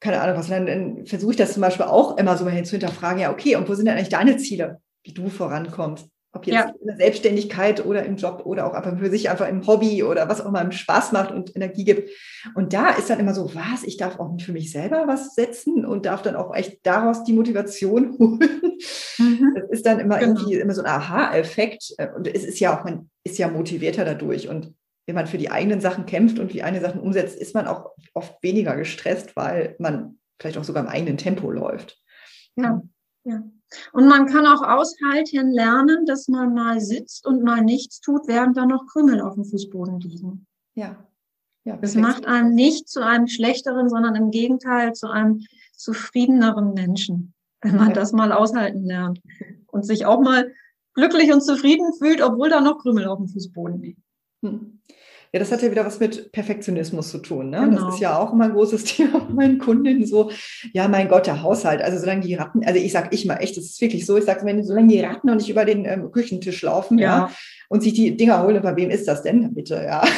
keine 0.00 0.20
Ahnung 0.20 0.36
was. 0.36 0.48
dann, 0.48 0.66
dann 0.66 1.06
versuche 1.06 1.32
ich 1.32 1.36
das 1.36 1.54
zum 1.54 1.62
Beispiel 1.62 1.86
auch 1.86 2.16
immer 2.18 2.36
so 2.36 2.44
mal 2.44 2.50
hin 2.50 2.64
zu 2.64 2.72
hinterfragen, 2.72 3.20
ja, 3.20 3.30
okay, 3.30 3.56
und 3.56 3.68
wo 3.68 3.74
sind 3.74 3.86
denn 3.86 3.96
eigentlich 3.96 4.08
deine 4.08 4.36
Ziele, 4.36 4.80
wie 5.02 5.12
du 5.12 5.28
vorankommst? 5.28 6.08
Ob 6.36 6.46
jetzt 6.46 6.54
ja. 6.54 6.74
in 6.80 6.86
der 6.86 6.96
Selbstständigkeit 6.96 7.84
oder 7.84 8.04
im 8.04 8.16
Job 8.16 8.42
oder 8.44 8.66
auch 8.66 8.74
einfach 8.74 8.98
für 8.98 9.08
sich 9.08 9.30
einfach 9.30 9.48
im 9.48 9.66
Hobby 9.66 10.02
oder 10.02 10.28
was 10.28 10.42
auch 10.42 10.46
immer 10.46 10.70
Spaß 10.70 11.12
macht 11.12 11.32
und 11.32 11.56
Energie 11.56 11.84
gibt. 11.84 12.10
Und 12.54 12.74
da 12.74 12.90
ist 12.90 13.08
dann 13.08 13.20
immer 13.20 13.32
so, 13.32 13.54
was, 13.54 13.84
ich 13.84 13.96
darf 13.96 14.20
auch 14.20 14.30
nicht 14.32 14.44
für 14.44 14.52
mich 14.52 14.70
selber 14.70 15.04
was 15.06 15.34
setzen 15.34 15.86
und 15.86 16.04
darf 16.04 16.20
dann 16.20 16.36
auch 16.36 16.54
echt 16.54 16.84
daraus 16.84 17.24
die 17.24 17.32
Motivation 17.32 18.16
holen. 18.18 18.60
Mhm. 19.18 19.54
Das 19.54 19.70
ist 19.70 19.86
dann 19.86 19.98
immer 19.98 20.18
genau. 20.18 20.38
irgendwie 20.38 20.56
immer 20.56 20.74
so 20.74 20.82
ein 20.82 20.86
Aha-Effekt. 20.86 21.94
Und 22.14 22.28
es 22.28 22.44
ist 22.44 22.60
ja 22.60 22.78
auch, 22.78 22.84
man 22.84 23.10
ist 23.24 23.38
ja 23.38 23.48
motivierter 23.48 24.04
dadurch. 24.04 24.48
Und 24.48 24.74
wenn 25.06 25.14
man 25.14 25.26
für 25.26 25.38
die 25.38 25.50
eigenen 25.50 25.80
Sachen 25.80 26.04
kämpft 26.04 26.38
und 26.38 26.52
die 26.52 26.62
eigenen 26.62 26.84
Sachen 26.84 27.00
umsetzt, 27.00 27.38
ist 27.38 27.54
man 27.54 27.66
auch 27.66 27.92
oft 28.12 28.42
weniger 28.42 28.76
gestresst, 28.76 29.36
weil 29.36 29.74
man 29.78 30.18
vielleicht 30.38 30.58
auch 30.58 30.64
sogar 30.64 30.82
im 30.82 30.90
eigenen 30.90 31.16
Tempo 31.16 31.50
läuft. 31.50 31.98
Ja, 32.56 32.82
ja. 33.24 33.42
Und 33.92 34.08
man 34.08 34.26
kann 34.26 34.46
auch 34.46 34.62
aushalten 34.62 35.50
lernen, 35.50 36.06
dass 36.06 36.28
man 36.28 36.54
mal 36.54 36.80
sitzt 36.80 37.26
und 37.26 37.42
mal 37.42 37.62
nichts 37.62 38.00
tut, 38.00 38.26
während 38.26 38.56
da 38.56 38.66
noch 38.66 38.86
Krümel 38.86 39.20
auf 39.20 39.34
dem 39.34 39.44
Fußboden 39.44 40.00
liegen. 40.00 40.46
Ja. 40.74 41.06
ja 41.64 41.76
das 41.76 41.94
macht 41.94 42.26
einen 42.26 42.54
nicht 42.54 42.88
zu 42.88 43.04
einem 43.04 43.26
schlechteren, 43.26 43.88
sondern 43.88 44.14
im 44.14 44.30
Gegenteil 44.30 44.92
zu 44.92 45.08
einem 45.08 45.42
zufriedeneren 45.74 46.74
Menschen, 46.74 47.34
wenn 47.62 47.76
man 47.76 47.88
ja. 47.88 47.94
das 47.94 48.12
mal 48.12 48.32
aushalten 48.32 48.84
lernt 48.84 49.20
und 49.66 49.84
sich 49.84 50.06
auch 50.06 50.20
mal 50.20 50.52
glücklich 50.94 51.32
und 51.32 51.42
zufrieden 51.42 51.92
fühlt, 51.92 52.22
obwohl 52.22 52.48
da 52.48 52.60
noch 52.60 52.78
Krümel 52.78 53.06
auf 53.06 53.18
dem 53.18 53.28
Fußboden 53.28 53.80
liegen. 53.80 54.02
Hm. 54.42 54.80
Ja, 55.36 55.40
das 55.40 55.52
hat 55.52 55.60
ja 55.60 55.70
wieder 55.70 55.84
was 55.84 56.00
mit 56.00 56.32
Perfektionismus 56.32 57.10
zu 57.10 57.18
tun. 57.18 57.50
Ne? 57.50 57.60
Genau. 57.60 57.84
Das 57.84 57.96
ist 57.96 58.00
ja 58.00 58.18
auch 58.18 58.32
immer 58.32 58.46
ein 58.46 58.54
großes 58.54 58.84
Thema 58.96 59.18
bei 59.18 59.34
meinen 59.34 59.58
Kundinnen. 59.58 60.06
So, 60.06 60.30
ja, 60.72 60.88
mein 60.88 61.08
Gott, 61.08 61.26
der 61.26 61.42
Haushalt. 61.42 61.82
Also 61.82 61.98
solange 61.98 62.22
die 62.22 62.36
Ratten, 62.36 62.64
also 62.64 62.80
ich 62.80 62.90
sage 62.90 63.08
ich 63.10 63.26
mal 63.26 63.36
echt, 63.36 63.54
das 63.58 63.64
ist 63.64 63.78
wirklich 63.82 64.06
so, 64.06 64.16
ich 64.16 64.24
sage, 64.24 64.46
wenn 64.46 64.64
solange 64.64 64.88
die 64.88 65.00
Ratten 65.00 65.26
noch 65.26 65.34
nicht 65.34 65.50
über 65.50 65.66
den 65.66 65.84
ähm, 65.84 66.10
Küchentisch 66.10 66.62
laufen, 66.62 66.96
ja. 66.96 67.28
ja, 67.28 67.30
und 67.68 67.82
sich 67.82 67.92
die 67.92 68.16
Dinger 68.16 68.42
holen, 68.44 68.62
bei 68.62 68.76
wem 68.76 68.88
ist 68.88 69.06
das 69.08 69.22
denn? 69.22 69.52
Bitte, 69.52 69.74
ja. 69.74 70.02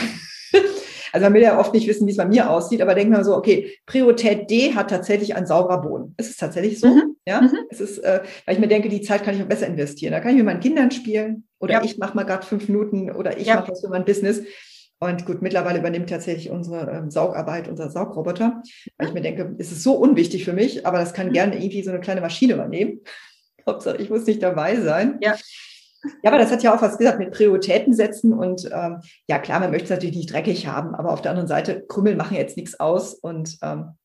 Also 1.11 1.25
man 1.25 1.33
will 1.33 1.43
ja 1.43 1.59
oft 1.59 1.73
nicht 1.73 1.89
wissen, 1.89 2.07
wie 2.07 2.11
es 2.11 2.19
bei 2.19 2.27
mir 2.27 2.51
aussieht, 2.51 2.83
aber 2.83 2.95
denkt 2.95 3.11
man 3.11 3.25
so, 3.25 3.35
okay, 3.35 3.73
Priorität 3.87 4.51
D 4.51 4.75
hat 4.75 4.91
tatsächlich 4.91 5.35
ein 5.35 5.47
sauberer 5.47 5.81
Boden. 5.81 6.13
Es 6.19 6.29
ist 6.29 6.39
tatsächlich 6.39 6.79
so, 6.79 6.89
mhm. 6.89 7.17
ja. 7.27 7.41
Mhm. 7.41 7.57
Es 7.71 7.81
ist, 7.81 7.99
äh, 8.01 8.21
weil 8.45 8.55
ich 8.57 8.61
mir 8.61 8.69
denke, 8.69 8.91
die 8.91 9.01
Zeit 9.01 9.25
kann 9.25 9.35
ich 9.35 9.43
auch 9.43 9.49
besser 9.49 9.67
investieren. 9.67 10.13
Da 10.13 10.21
kann 10.21 10.33
ich 10.33 10.37
mit 10.37 10.45
meinen 10.45 10.61
Kindern 10.61 10.91
spielen 10.91 11.45
oder 11.59 11.73
ja. 11.73 11.83
ich 11.83 11.97
mache 11.97 12.15
mal 12.15 12.25
gerade 12.25 12.47
fünf 12.47 12.69
Minuten 12.69 13.11
oder 13.11 13.39
ich 13.39 13.47
ja. 13.47 13.55
mache 13.57 13.73
was 13.73 13.81
für 13.81 13.89
mein 13.89 14.05
Business. 14.05 14.43
Und 15.01 15.27
gut, 15.27 15.43
mittlerweile 15.43 15.79
übernimmt 15.79 16.11
tatsächlich 16.11 16.51
unsere 16.51 16.91
ähm, 16.91 17.11
Saugarbeit, 17.11 17.69
unser 17.69 17.91
Saugroboter. 17.91 18.63
Weil 18.97 19.09
ich 19.09 19.15
mir 19.15 19.21
denke, 19.21 19.55
es 19.59 19.71
ist 19.71 19.83
so 19.85 19.95
unwichtig 19.95 20.45
für 20.45 20.53
mich, 20.53 20.87
aber 20.87 20.99
das 20.99 21.13
kann 21.13 21.29
mhm. 21.29 21.33
gerne 21.33 21.57
irgendwie 21.57 21.83
so 21.83 21.91
eine 21.91 22.01
kleine 22.01 22.21
Maschine 22.21 22.55
übernehmen. 22.55 23.01
Hauptsache, 23.67 23.99
ich 23.99 24.11
muss 24.11 24.27
nicht 24.27 24.43
dabei 24.43 24.77
sein. 24.81 25.19
Ja. 25.21 25.37
Ja, 26.23 26.31
aber 26.31 26.39
das 26.39 26.53
hat 26.53 26.63
ja 26.63 26.75
auch 26.75 26.81
was 26.81 26.97
gesagt 26.97 27.19
mit 27.19 27.33
Prioritäten 27.33 27.93
setzen. 27.93 28.33
Und 28.33 28.69
ähm, 28.73 29.01
ja, 29.29 29.39
klar, 29.39 29.59
man 29.61 29.71
möchte 29.71 29.85
es 29.85 29.91
natürlich 29.91 30.17
nicht 30.17 30.33
dreckig 30.33 30.69
haben, 30.69 30.95
aber 30.95 31.13
auf 31.13 31.23
der 31.23 31.33
anderen 31.33 31.49
Seite, 31.49 31.85
Krümmel 31.89 32.15
machen 32.15 32.37
jetzt 32.37 32.57
nichts 32.57 32.79
aus. 32.79 33.15
Und 33.15 33.59
ähm, 33.63 33.98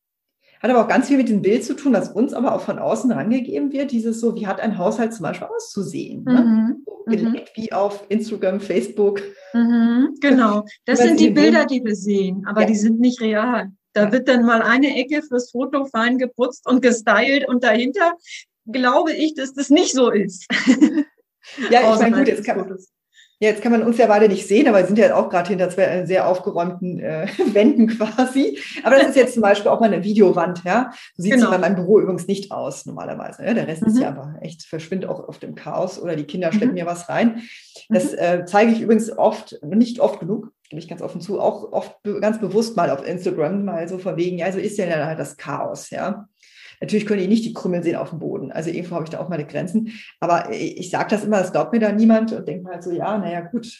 hat 0.64 0.70
aber 0.70 0.84
auch 0.84 0.88
ganz 0.88 1.08
viel 1.08 1.18
mit 1.18 1.28
dem 1.28 1.42
Bild 1.42 1.62
zu 1.62 1.74
tun, 1.74 1.92
was 1.92 2.08
uns 2.08 2.32
aber 2.32 2.54
auch 2.54 2.62
von 2.62 2.78
außen 2.78 3.12
rangegeben 3.12 3.70
wird. 3.70 3.92
Dieses 3.92 4.18
so, 4.18 4.34
wie 4.34 4.46
hat 4.46 4.60
ein 4.60 4.78
Haushalt 4.78 5.12
zum 5.12 5.24
Beispiel 5.24 5.46
auszusehen? 5.46 6.24
Ne? 6.24 6.80
Mhm. 7.06 7.22
Mhm. 7.22 7.40
wie 7.54 7.70
auf 7.70 8.06
Instagram, 8.08 8.60
Facebook. 8.60 9.20
Mhm. 9.52 10.14
Genau, 10.22 10.64
das 10.86 11.00
sind 11.00 11.20
die 11.20 11.28
Bilder, 11.28 11.66
die 11.66 11.84
wir 11.84 11.94
sehen, 11.94 12.46
aber 12.46 12.62
ja. 12.62 12.66
die 12.66 12.76
sind 12.76 12.98
nicht 12.98 13.20
real. 13.20 13.72
Da 13.92 14.10
wird 14.10 14.26
dann 14.26 14.44
mal 14.44 14.62
eine 14.62 14.96
Ecke 14.96 15.22
fürs 15.22 15.50
Foto 15.50 15.84
fein 15.84 16.16
geputzt 16.16 16.66
und 16.66 16.80
gestylt 16.80 17.46
und 17.46 17.62
dahinter 17.62 18.14
glaube 18.66 19.12
ich, 19.12 19.34
dass 19.34 19.52
das 19.52 19.68
nicht 19.68 19.92
so 19.92 20.10
ist. 20.10 20.46
Ja, 21.70 21.92
ich 21.92 22.00
meine, 22.00 22.16
gut, 22.16 22.26
jetzt 22.26 22.42
kann, 22.42 22.74
ja, 23.40 23.48
jetzt 23.48 23.62
kann 23.62 23.72
man 23.72 23.82
uns 23.82 23.98
ja 23.98 24.06
beide 24.06 24.28
nicht 24.28 24.46
sehen, 24.46 24.68
aber 24.68 24.78
wir 24.78 24.86
sind 24.86 24.98
ja 24.98 25.14
auch 25.16 25.28
gerade 25.28 25.48
hinter 25.48 25.68
zwei 25.68 25.82
äh, 25.82 26.06
sehr 26.06 26.28
aufgeräumten 26.28 27.00
äh, 27.00 27.26
Wänden 27.52 27.88
quasi. 27.88 28.58
Aber 28.84 28.96
das 28.96 29.08
ist 29.08 29.16
jetzt 29.16 29.34
zum 29.34 29.42
Beispiel 29.42 29.70
auch 29.70 29.80
mal 29.80 29.92
eine 29.92 30.04
Videowand, 30.04 30.62
ja. 30.64 30.92
So 31.16 31.24
sieht 31.24 31.32
genau. 31.32 31.46
es 31.46 31.50
bei 31.50 31.58
meinem 31.58 31.74
Büro 31.74 32.00
übrigens 32.00 32.28
nicht 32.28 32.52
aus, 32.52 32.86
normalerweise. 32.86 33.44
Ja? 33.44 33.54
Der 33.54 33.66
Rest 33.66 33.82
mhm. 33.82 33.88
ist 33.88 33.98
ja 33.98 34.08
aber 34.08 34.36
echt, 34.40 34.62
verschwindet 34.62 35.10
auch 35.10 35.28
auf 35.28 35.38
dem 35.38 35.56
Chaos 35.56 36.00
oder 36.00 36.14
die 36.14 36.24
Kinder 36.24 36.52
schleppen 36.52 36.68
mhm. 36.68 36.74
mir 36.74 36.86
was 36.86 37.08
rein. 37.08 37.42
Das 37.88 38.12
mhm. 38.12 38.18
äh, 38.18 38.44
zeige 38.44 38.72
ich 38.72 38.80
übrigens 38.80 39.10
oft, 39.10 39.58
nicht 39.62 39.98
oft 39.98 40.20
genug, 40.20 40.52
gebe 40.70 40.80
ich 40.80 40.88
ganz 40.88 41.02
offen 41.02 41.20
zu, 41.20 41.40
auch 41.40 41.72
oft 41.72 41.96
ganz 42.20 42.40
bewusst 42.40 42.76
mal 42.76 42.90
auf 42.90 43.04
Instagram, 43.06 43.64
mal 43.64 43.88
so 43.88 43.98
von 43.98 44.16
wegen, 44.16 44.38
ja, 44.38 44.50
so 44.52 44.58
ist 44.58 44.78
ja 44.78 44.86
dann 44.86 45.06
halt 45.06 45.18
das 45.18 45.36
Chaos, 45.36 45.90
ja. 45.90 46.26
Natürlich 46.80 47.06
können 47.06 47.20
die 47.20 47.28
nicht 47.28 47.44
die 47.44 47.52
Krümel 47.52 47.82
sehen 47.82 47.96
auf 47.96 48.10
dem 48.10 48.18
Boden. 48.18 48.52
Also 48.52 48.70
irgendwo 48.70 48.94
habe 48.94 49.04
ich 49.04 49.10
da 49.10 49.20
auch 49.20 49.28
meine 49.28 49.46
Grenzen. 49.46 49.92
Aber 50.20 50.50
ich 50.52 50.90
sage 50.90 51.10
das 51.10 51.24
immer, 51.24 51.38
das 51.38 51.52
glaubt 51.52 51.72
mir 51.72 51.80
da 51.80 51.92
niemand 51.92 52.32
und 52.32 52.46
denkt 52.46 52.64
mir 52.64 52.70
halt 52.70 52.82
so, 52.82 52.90
ja, 52.90 53.18
naja, 53.18 53.40
gut, 53.40 53.70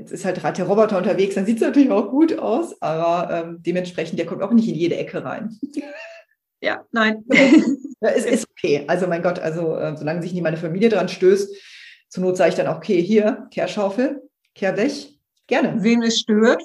jetzt 0.00 0.12
ist 0.12 0.24
halt 0.24 0.42
der 0.58 0.66
Roboter 0.66 0.98
unterwegs, 0.98 1.34
dann 1.34 1.46
sieht 1.46 1.56
es 1.56 1.62
natürlich 1.62 1.90
auch 1.90 2.10
gut 2.10 2.38
aus, 2.38 2.80
aber 2.80 3.32
ähm, 3.32 3.58
dementsprechend, 3.60 4.18
der 4.18 4.26
kommt 4.26 4.42
auch 4.42 4.52
nicht 4.52 4.68
in 4.68 4.74
jede 4.74 4.96
Ecke 4.96 5.24
rein. 5.24 5.58
Ja, 6.62 6.84
nein. 6.92 7.24
es 8.00 8.26
ist 8.26 8.46
okay. 8.50 8.84
Also 8.86 9.06
mein 9.06 9.22
Gott, 9.22 9.38
also 9.38 9.76
äh, 9.76 9.96
solange 9.96 10.20
sich 10.20 10.34
nie 10.34 10.42
meine 10.42 10.58
Familie 10.58 10.90
dran 10.90 11.08
stößt, 11.08 11.56
zur 12.10 12.22
Not 12.22 12.36
sage 12.36 12.50
ich 12.50 12.54
dann 12.54 12.66
auch, 12.66 12.76
okay, 12.76 13.00
hier, 13.00 13.48
Kehrschaufel, 13.50 14.20
Kehrblech, 14.54 15.18
gerne. 15.46 15.82
Wen 15.82 16.02
es 16.02 16.20
stört, 16.20 16.62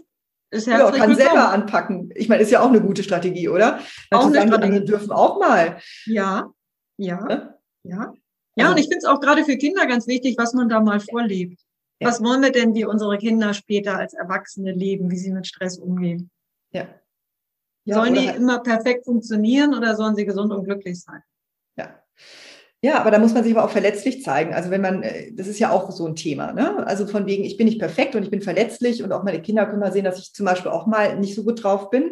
ist 0.52 0.68
ja, 0.68 0.78
kann 0.78 0.94
willkommen. 0.94 1.16
selber 1.16 1.50
anpacken. 1.50 2.12
Ich 2.16 2.30
meine, 2.30 2.42
ist 2.42 2.52
ja 2.52 2.62
auch 2.62 2.70
eine 2.70 2.82
gute 2.82 3.04
Strategie, 3.04 3.50
oder? 3.50 3.80
Weil 4.10 4.20
auch 4.20 4.26
eine 4.26 4.36
sagen, 4.36 4.48
Strategie. 4.50 4.86
dürfen 4.86 5.12
auch 5.12 5.40
mal. 5.40 5.80
Ja, 6.06 6.52
ja, 6.98 7.28
ja. 7.30 7.60
Ja, 7.84 8.14
ja 8.56 8.72
und 8.72 8.78
ich 8.78 8.86
finde 8.86 9.00
es 9.00 9.06
auch 9.06 9.20
gerade 9.20 9.44
für 9.44 9.58
Kinder 9.58 9.86
ganz 9.86 10.08
wichtig, 10.08 10.36
was 10.38 10.54
man 10.54 10.70
da 10.70 10.80
mal 10.80 11.00
vorlebt. 11.00 11.60
Ja. 12.00 12.10
Was 12.10 12.22
wollen 12.22 12.42
wir 12.42 12.52
denn, 12.52 12.74
wie 12.74 12.86
unsere 12.86 13.18
Kinder 13.18 13.54
später 13.54 13.98
als 13.98 14.14
Erwachsene 14.14 14.72
leben, 14.72 15.12
wie 15.12 15.18
sie 15.18 15.32
mit 15.32 15.48
Stress 15.48 15.78
umgehen? 15.78 16.30
Ja. 16.72 16.88
ja 17.86 17.96
sollen 17.96 18.16
die 18.16 18.28
halt 18.28 18.38
immer 18.38 18.60
perfekt 18.60 19.06
funktionieren 19.06 19.74
oder 19.74 19.96
sollen 19.96 20.16
sie 20.16 20.26
gesund 20.26 20.52
und 20.52 20.66
glücklich 20.66 21.02
sein? 21.02 21.22
Ja. 21.78 22.02
Ja, 22.82 23.00
aber 23.00 23.10
da 23.10 23.18
muss 23.18 23.34
man 23.34 23.44
sich 23.44 23.56
aber 23.56 23.66
auch 23.66 23.72
verletzlich 23.72 24.22
zeigen. 24.22 24.54
Also 24.54 24.70
wenn 24.70 24.82
man, 24.82 25.02
äh, 25.02 25.32
das 25.34 25.48
ist 25.48 25.58
ja 25.58 25.72
auch 25.72 25.90
so 25.92 26.06
ein 26.06 26.16
Thema, 26.16 26.54
ne? 26.54 26.86
Also 26.86 27.08
von 27.08 27.26
wegen, 27.26 27.44
ich 27.44 27.58
bin 27.58 27.66
nicht 27.66 27.80
perfekt 27.80 28.16
und 28.16 28.22
ich 28.22 28.30
bin 28.30 28.42
verletzlich 28.42 29.02
und 29.02 29.12
auch 29.12 29.24
meine 29.24 29.42
Kinder 29.42 29.66
können 29.66 29.80
mal 29.80 29.92
sehen, 29.92 30.04
dass 30.04 30.20
ich 30.20 30.34
zum 30.34 30.46
Beispiel 30.46 30.70
auch 30.70 30.86
mal 30.86 31.18
nicht 31.18 31.34
so 31.34 31.44
gut 31.44 31.64
drauf 31.64 31.90
bin. 31.90 32.12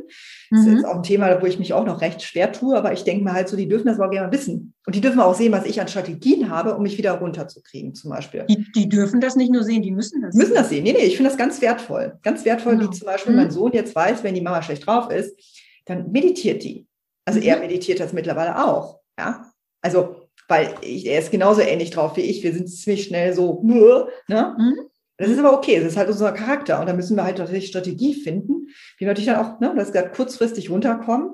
Das 0.49 0.61
mhm. 0.61 0.77
ist 0.77 0.85
auch 0.85 0.95
ein 0.95 1.03
Thema, 1.03 1.39
wo 1.41 1.45
ich 1.45 1.59
mich 1.59 1.73
auch 1.73 1.85
noch 1.85 2.01
recht 2.01 2.23
schwer 2.23 2.51
tue, 2.51 2.75
aber 2.75 2.91
ich 2.91 3.03
denke 3.03 3.23
mir 3.23 3.33
halt 3.33 3.49
so, 3.49 3.57
die 3.57 3.67
dürfen 3.67 3.85
das 3.87 3.99
auch 3.99 4.09
gerne 4.09 4.31
wissen. 4.31 4.73
Und 4.85 4.95
die 4.95 5.01
dürfen 5.01 5.19
auch 5.19 5.35
sehen, 5.35 5.51
was 5.51 5.65
ich 5.65 5.79
an 5.79 5.87
Strategien 5.87 6.49
habe, 6.49 6.75
um 6.75 6.81
mich 6.81 6.97
wieder 6.97 7.13
runterzukriegen, 7.13 7.93
zum 7.93 8.09
Beispiel. 8.09 8.45
Die, 8.49 8.65
die 8.75 8.89
dürfen 8.89 9.21
das 9.21 9.35
nicht 9.35 9.51
nur 9.51 9.63
sehen, 9.63 9.83
die 9.83 9.91
müssen 9.91 10.21
das 10.21 10.33
sehen. 10.33 10.39
Müssen 10.39 10.55
das 10.55 10.69
sehen. 10.69 10.83
Nee, 10.83 10.93
nee, 10.93 11.05
ich 11.05 11.17
finde 11.17 11.29
das 11.29 11.37
ganz 11.37 11.61
wertvoll. 11.61 12.17
Ganz 12.23 12.45
wertvoll, 12.45 12.77
genau. 12.77 12.89
wie 12.91 12.97
zum 12.97 13.05
Beispiel 13.05 13.33
mhm. 13.33 13.39
mein 13.39 13.51
Sohn 13.51 13.73
jetzt 13.73 13.95
weiß, 13.95 14.23
wenn 14.23 14.33
die 14.33 14.41
Mama 14.41 14.61
schlecht 14.63 14.87
drauf 14.87 15.11
ist, 15.11 15.39
dann 15.85 16.11
meditiert 16.11 16.63
die. 16.63 16.87
Also 17.25 17.39
mhm. 17.39 17.45
er 17.45 17.59
meditiert 17.59 17.99
das 17.99 18.11
mittlerweile 18.11 18.65
auch. 18.65 18.99
Ja. 19.19 19.51
Also 19.81 20.22
weil 20.47 20.75
ich, 20.81 21.05
er 21.05 21.19
ist 21.19 21.31
genauso 21.31 21.61
ähnlich 21.61 21.91
drauf 21.91 22.17
wie 22.17 22.21
ich. 22.21 22.43
Wir 22.43 22.53
sind 22.53 22.67
ziemlich 22.67 23.05
schnell 23.05 23.33
so, 23.33 23.61
ne? 23.63 24.55
Mhm. 24.57 24.75
Das 25.17 25.29
ist 25.29 25.39
aber 25.39 25.53
okay, 25.53 25.79
das 25.79 25.93
ist 25.93 25.97
halt 25.97 26.09
unser 26.09 26.31
Charakter. 26.31 26.79
Und 26.79 26.87
da 26.87 26.93
müssen 26.93 27.15
wir 27.15 27.23
halt 27.23 27.37
natürlich 27.37 27.67
Strategie 27.67 28.15
finden, 28.15 28.67
wie 28.97 29.01
wir 29.01 29.07
natürlich 29.07 29.27
dann 29.27 29.45
auch, 29.45 29.59
ne, 29.59 29.73
das 29.75 29.91
gesagt, 29.91 30.15
kurzfristig 30.15 30.69
runterkommen 30.69 31.33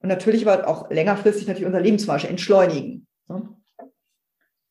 und 0.00 0.08
natürlich 0.08 0.46
aber 0.46 0.68
auch 0.68 0.90
längerfristig 0.90 1.46
natürlich 1.46 1.66
unser 1.66 1.80
Leben 1.80 1.98
zum 1.98 2.08
Beispiel 2.08 2.30
entschleunigen. 2.30 3.06
Ne? 3.28 3.56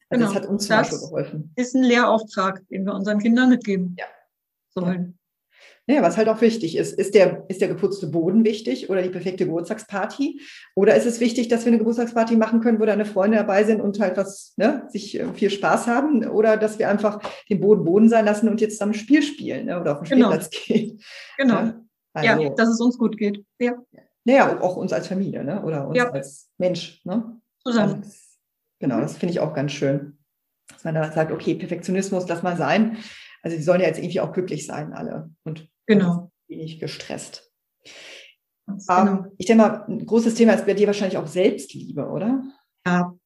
Also 0.10 0.24
genau. 0.24 0.26
Das 0.26 0.36
hat 0.36 0.46
uns 0.46 0.66
zum 0.66 0.78
das 0.78 0.90
Beispiel 0.90 1.08
geholfen. 1.08 1.54
Ist 1.56 1.76
ein 1.76 1.84
Lehrauftrag, 1.84 2.66
den 2.70 2.86
wir 2.86 2.94
unseren 2.94 3.20
Kindern 3.20 3.50
mitgeben 3.50 3.96
ja. 4.00 4.06
sollen. 4.70 5.17
Ja, 5.90 6.02
was 6.02 6.18
halt 6.18 6.28
auch 6.28 6.42
wichtig 6.42 6.76
ist, 6.76 7.00
ist 7.00 7.16
der, 7.16 7.46
ist 7.48 7.62
der 7.62 7.70
geputzte 7.70 8.08
Boden 8.08 8.44
wichtig 8.44 8.90
oder 8.90 9.02
die 9.02 9.10
perfekte 9.10 9.46
Geburtstagsparty? 9.46 10.42
Oder 10.76 10.96
ist 10.96 11.06
es 11.06 11.22
wichtig, 11.22 11.48
dass 11.48 11.64
wir 11.64 11.70
eine 11.70 11.78
Geburtstagsparty 11.78 12.36
machen 12.36 12.60
können, 12.60 12.82
wo 12.82 12.86
deine 12.86 13.06
Freunde 13.06 13.38
dabei 13.38 13.64
sind 13.64 13.80
und 13.80 13.98
halt 14.02 14.18
was, 14.18 14.54
ne, 14.58 14.86
sich 14.90 15.18
äh, 15.18 15.34
viel 15.34 15.50
Spaß 15.50 15.88
haben? 15.88 16.28
Oder 16.28 16.58
dass 16.58 16.78
wir 16.78 16.90
einfach 16.90 17.22
den 17.50 17.62
Boden 17.62 17.86
Boden 17.86 18.10
sein 18.10 18.26
lassen 18.26 18.50
und 18.50 18.60
jetzt 18.60 18.74
zusammen 18.74 18.92
ein 18.92 19.00
Spiel 19.00 19.24
spielen 19.24 19.68
ne, 19.68 19.80
oder 19.80 19.94
auf 19.94 20.00
den 20.04 20.18
genau. 20.18 20.32
Spielplatz 20.32 20.50
gehen? 20.50 21.02
Genau. 21.38 21.56
Ja, 22.22 22.34
also, 22.34 22.44
ja, 22.44 22.50
dass 22.50 22.70
es 22.70 22.82
uns 22.82 22.98
gut 22.98 23.18
geht. 23.18 23.46
Ja. 23.60 23.76
Naja, 24.26 24.60
auch 24.60 24.76
uns 24.76 24.92
als 24.92 25.08
Familie, 25.08 25.42
ne? 25.46 25.64
Oder 25.64 25.88
uns 25.88 25.98
ja. 25.98 26.10
als 26.10 26.50
Mensch, 26.58 27.00
ne? 27.06 27.40
Zusammen. 27.64 28.02
Also, 28.04 28.18
genau, 28.80 29.00
das 29.00 29.16
finde 29.16 29.32
ich 29.32 29.40
auch 29.40 29.54
ganz 29.54 29.72
schön. 29.72 30.18
Dass 30.68 30.84
man 30.84 30.96
da 30.96 31.10
sagt, 31.10 31.32
okay, 31.32 31.56
Perfektionismus, 31.56 32.28
lass 32.28 32.44
mal 32.44 32.58
sein. 32.58 32.98
Also 33.42 33.56
die 33.56 33.64
sollen 33.64 33.80
ja 33.80 33.88
jetzt 33.88 34.00
irgendwie 34.00 34.20
auch 34.20 34.34
glücklich 34.34 34.66
sein, 34.66 34.92
alle. 34.92 35.30
Und 35.46 35.70
Genau. 35.88 36.32
Wenig 36.48 36.80
gestresst. 36.80 37.52
Ähm, 38.68 38.78
genau. 38.88 39.26
ich 39.38 39.46
denke 39.46 39.64
mal, 39.64 39.86
ein 39.88 40.06
großes 40.06 40.36
Thema 40.36 40.54
ist 40.54 40.66
bei 40.66 40.74
dir 40.74 40.88
wahrscheinlich 40.88 41.18
auch 41.18 41.28
Selbstliebe, 41.28 42.08
oder? 42.08 42.44
Ja, 42.86 43.18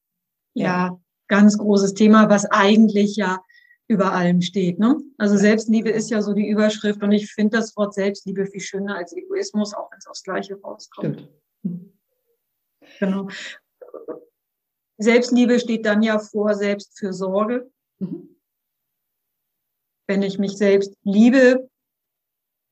ja, 0.54 0.66
ja 0.66 1.02
ganz 1.28 1.58
großes 1.58 1.94
Thema, 1.94 2.30
was 2.30 2.46
eigentlich 2.46 3.16
ja 3.16 3.42
über 3.88 4.14
allem 4.14 4.42
steht. 4.42 4.80
Ne? 4.80 4.98
Also 5.18 5.36
Selbstliebe 5.36 5.90
ist 5.90 6.10
ja 6.10 6.22
so 6.22 6.34
die 6.34 6.48
Überschrift 6.48 7.02
und 7.04 7.12
ich 7.12 7.32
finde 7.32 7.58
das 7.58 7.76
Wort 7.76 7.94
Selbstliebe 7.94 8.46
viel 8.46 8.62
schöner 8.62 8.96
als 8.96 9.14
Egoismus, 9.14 9.74
auch 9.74 9.92
wenn 9.92 9.98
es 9.98 10.08
aufs 10.08 10.24
Gleiche 10.24 10.60
rauskommt. 10.62 11.22
Stimmt. 11.22 11.30
Hm. 11.64 11.94
Genau. 13.00 13.28
Selbstliebe 14.98 15.60
steht 15.60 15.86
dann 15.86 16.04
ja 16.04 16.20
vor 16.20 16.54
Selbstfürsorge. 16.54 17.72
Mhm. 18.00 18.36
Wenn 20.08 20.22
ich 20.22 20.38
mich 20.38 20.58
selbst 20.58 20.94
liebe, 21.04 21.70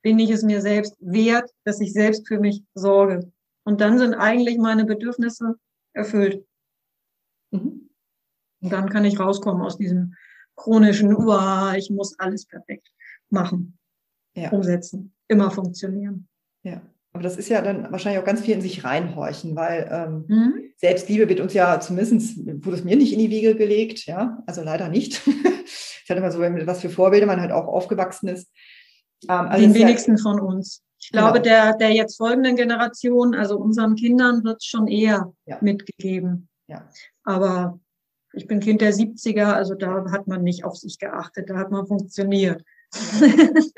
bin 0.01 0.19
ich 0.19 0.29
es 0.29 0.43
mir 0.43 0.61
selbst 0.61 0.95
wert, 0.99 1.49
dass 1.65 1.81
ich 1.81 1.93
selbst 1.93 2.27
für 2.27 2.39
mich 2.39 2.63
sorge. 2.73 3.31
Und 3.63 3.81
dann 3.81 3.97
sind 3.97 4.13
eigentlich 4.13 4.57
meine 4.57 4.85
Bedürfnisse 4.85 5.55
erfüllt. 5.93 6.45
Mhm. 7.51 7.89
Und 8.61 8.73
dann 8.73 8.89
kann 8.89 9.05
ich 9.05 9.19
rauskommen 9.19 9.61
aus 9.61 9.77
diesem 9.77 10.15
chronischen, 10.55 11.15
Uah, 11.15 11.75
ich 11.77 11.89
muss 11.89 12.17
alles 12.19 12.45
perfekt 12.45 12.89
machen, 13.29 13.77
ja. 14.35 14.49
umsetzen, 14.49 15.13
immer 15.27 15.51
funktionieren. 15.51 16.27
Ja. 16.63 16.81
Aber 17.11 17.23
das 17.23 17.37
ist 17.37 17.49
ja 17.49 17.61
dann 17.61 17.91
wahrscheinlich 17.91 18.21
auch 18.21 18.25
ganz 18.25 18.41
viel 18.41 18.53
in 18.53 18.61
sich 18.61 18.83
reinhorchen, 18.83 19.55
weil 19.55 19.89
ähm, 19.91 20.25
mhm. 20.27 20.53
Selbstliebe 20.77 21.27
wird 21.27 21.39
uns 21.39 21.53
ja 21.53 21.79
zumindest, 21.79 22.37
wurde 22.63 22.77
es 22.77 22.83
mir 22.83 22.95
nicht 22.95 23.13
in 23.13 23.19
die 23.19 23.31
Wiege 23.31 23.55
gelegt, 23.55 24.05
ja, 24.05 24.43
also 24.45 24.61
leider 24.61 24.89
nicht. 24.89 25.21
ich 25.25 26.05
hatte 26.09 26.19
immer 26.19 26.31
so, 26.31 26.39
was 26.39 26.81
für 26.81 26.89
Vorbilder 26.89 27.25
man 27.25 27.41
halt 27.41 27.51
auch 27.51 27.67
aufgewachsen 27.67 28.27
ist. 28.27 28.51
Ähm, 29.27 29.47
also 29.47 29.61
Den 29.61 29.73
wenigsten 29.73 30.17
ja, 30.17 30.21
von 30.21 30.39
uns. 30.39 30.81
Ich 31.01 31.11
glaube, 31.11 31.41
genau. 31.41 31.43
der, 31.43 31.77
der 31.77 31.91
jetzt 31.91 32.17
folgenden 32.17 32.55
Generation, 32.55 33.33
also 33.33 33.57
unseren 33.57 33.95
Kindern, 33.95 34.43
wird 34.43 34.57
es 34.57 34.65
schon 34.65 34.87
eher 34.87 35.33
ja. 35.45 35.57
mitgegeben. 35.61 36.49
Ja. 36.67 36.87
Aber 37.23 37.79
ich 38.33 38.47
bin 38.47 38.59
Kind 38.59 38.81
der 38.81 38.93
70er, 38.93 39.53
also 39.53 39.75
da 39.75 40.05
hat 40.11 40.27
man 40.27 40.43
nicht 40.43 40.65
auf 40.65 40.75
sich 40.75 40.99
geachtet, 40.99 41.49
da 41.49 41.57
hat 41.57 41.71
man 41.71 41.87
funktioniert. 41.87 42.63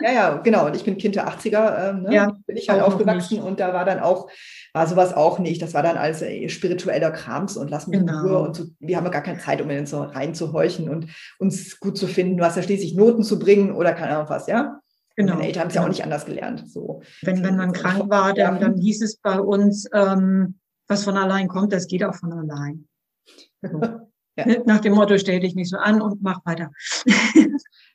ja, 0.02 0.12
ja, 0.12 0.38
genau. 0.38 0.68
Und 0.68 0.76
ich 0.76 0.86
bin 0.86 0.98
Kind 0.98 1.16
der 1.16 1.28
80er, 1.28 1.90
ähm, 1.90 2.04
ne? 2.04 2.14
ja, 2.16 2.38
bin 2.48 2.56
ich 2.56 2.70
halt 2.70 2.82
aufgewachsen 2.82 3.42
und 3.42 3.60
da 3.60 3.74
war 3.74 3.84
dann 3.84 4.00
auch, 4.00 4.30
war 4.74 4.88
sowas 4.88 5.14
auch 5.14 5.38
nicht. 5.38 5.62
Das 5.62 5.74
war 5.74 5.84
dann 5.84 5.98
alles 5.98 6.22
äh, 6.22 6.48
spiritueller 6.48 7.12
Krams 7.12 7.58
und 7.58 7.70
lass 7.70 7.88
mich 7.88 8.00
genau. 8.00 8.20
in 8.24 8.30
Ruhe. 8.30 8.40
Und 8.40 8.56
so, 8.56 8.66
wir 8.80 8.96
haben 8.96 9.06
ja 9.06 9.12
gar 9.12 9.24
keine 9.24 9.40
Zeit, 9.40 9.62
um 9.62 9.70
in 9.70 9.86
so 9.86 10.02
reinzuhorchen 10.02 10.90
und 10.90 11.08
uns 11.40 11.80
gut 11.80 11.98
zu 11.98 12.08
finden. 12.08 12.38
Du 12.38 12.46
hast 12.46 12.56
ja 12.56 12.64
schließlich 12.64 12.96
Noten 12.96 13.24
zu 13.24 13.38
bringen 13.38 13.74
oder 13.74 13.94
keine 13.94 14.16
Ahnung 14.16 14.30
was, 14.30 14.48
ja. 14.48 14.81
Genau. 15.22 15.36
Meine 15.36 15.48
Eltern 15.48 15.62
haben 15.62 15.70
es 15.70 15.76
ja 15.76 15.84
auch 15.84 15.88
nicht 15.88 16.04
anders 16.04 16.26
gelernt. 16.26 16.70
So. 16.70 17.02
Wenn, 17.22 17.44
wenn 17.44 17.58
man 17.58 17.74
krank 17.74 18.10
war, 18.10 18.34
dann, 18.34 18.60
dann 18.60 18.78
hieß 18.78 19.02
es 19.02 19.18
bei 19.18 19.40
uns, 19.40 19.88
ähm, 19.94 20.60
was 20.88 21.04
von 21.04 21.18
allein 21.18 21.48
kommt, 21.48 21.74
das 21.74 21.88
geht 21.88 22.04
auch 22.04 22.16
von 22.16 22.34
allein. 22.34 22.88
So. 23.62 23.82
ja. 24.38 24.46
Nach 24.66 24.80
dem 24.80 24.94
Motto, 24.94 25.18
stell 25.18 25.40
dich 25.40 25.56
nicht 25.56 25.70
so 25.70 25.78
an 25.78 26.02
und 26.02 26.22
mach 26.22 26.46
weiter. 26.46 26.72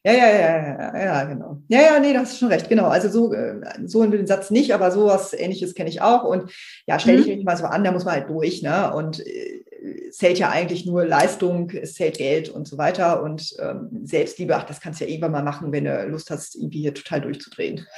Ja, 0.06 0.12
ja, 0.12 0.28
ja, 0.28 0.92
ja, 0.94 1.04
ja, 1.04 1.24
genau. 1.24 1.62
Ja, 1.66 1.80
ja, 1.80 1.98
nee, 1.98 2.12
das 2.12 2.30
ist 2.30 2.38
schon 2.38 2.50
recht, 2.50 2.68
genau. 2.68 2.86
Also 2.86 3.08
so, 3.08 3.32
äh, 3.32 3.60
so 3.86 4.06
den 4.06 4.28
Satz 4.28 4.52
nicht, 4.52 4.72
aber 4.72 4.92
sowas 4.92 5.32
ähnliches 5.32 5.74
kenne 5.74 5.90
ich 5.90 6.00
auch. 6.00 6.22
Und 6.22 6.52
ja, 6.86 7.00
stell 7.00 7.16
dich 7.16 7.26
mhm. 7.26 7.34
nicht 7.34 7.44
mal 7.44 7.56
so 7.56 7.64
an, 7.64 7.82
da 7.82 7.90
muss 7.90 8.04
man 8.04 8.14
halt 8.14 8.30
durch, 8.30 8.62
ne? 8.62 8.94
Und 8.94 9.26
äh, 9.26 9.64
zählt 10.10 10.38
ja 10.38 10.50
eigentlich 10.50 10.86
nur 10.86 11.04
Leistung, 11.04 11.70
es 11.70 11.94
zählt 11.94 12.18
Geld 12.18 12.48
und 12.48 12.66
so 12.66 12.78
weiter. 12.78 13.22
Und 13.22 13.54
ähm, 13.60 14.00
Selbstliebe, 14.04 14.56
ach, 14.56 14.64
das 14.64 14.80
kannst 14.80 15.00
du 15.00 15.04
ja 15.04 15.10
irgendwann 15.10 15.32
mal 15.32 15.42
machen, 15.42 15.72
wenn 15.72 15.84
du 15.84 16.06
Lust 16.06 16.30
hast, 16.30 16.56
irgendwie 16.56 16.80
hier 16.80 16.94
total 16.94 17.20
durchzudrehen. 17.20 17.86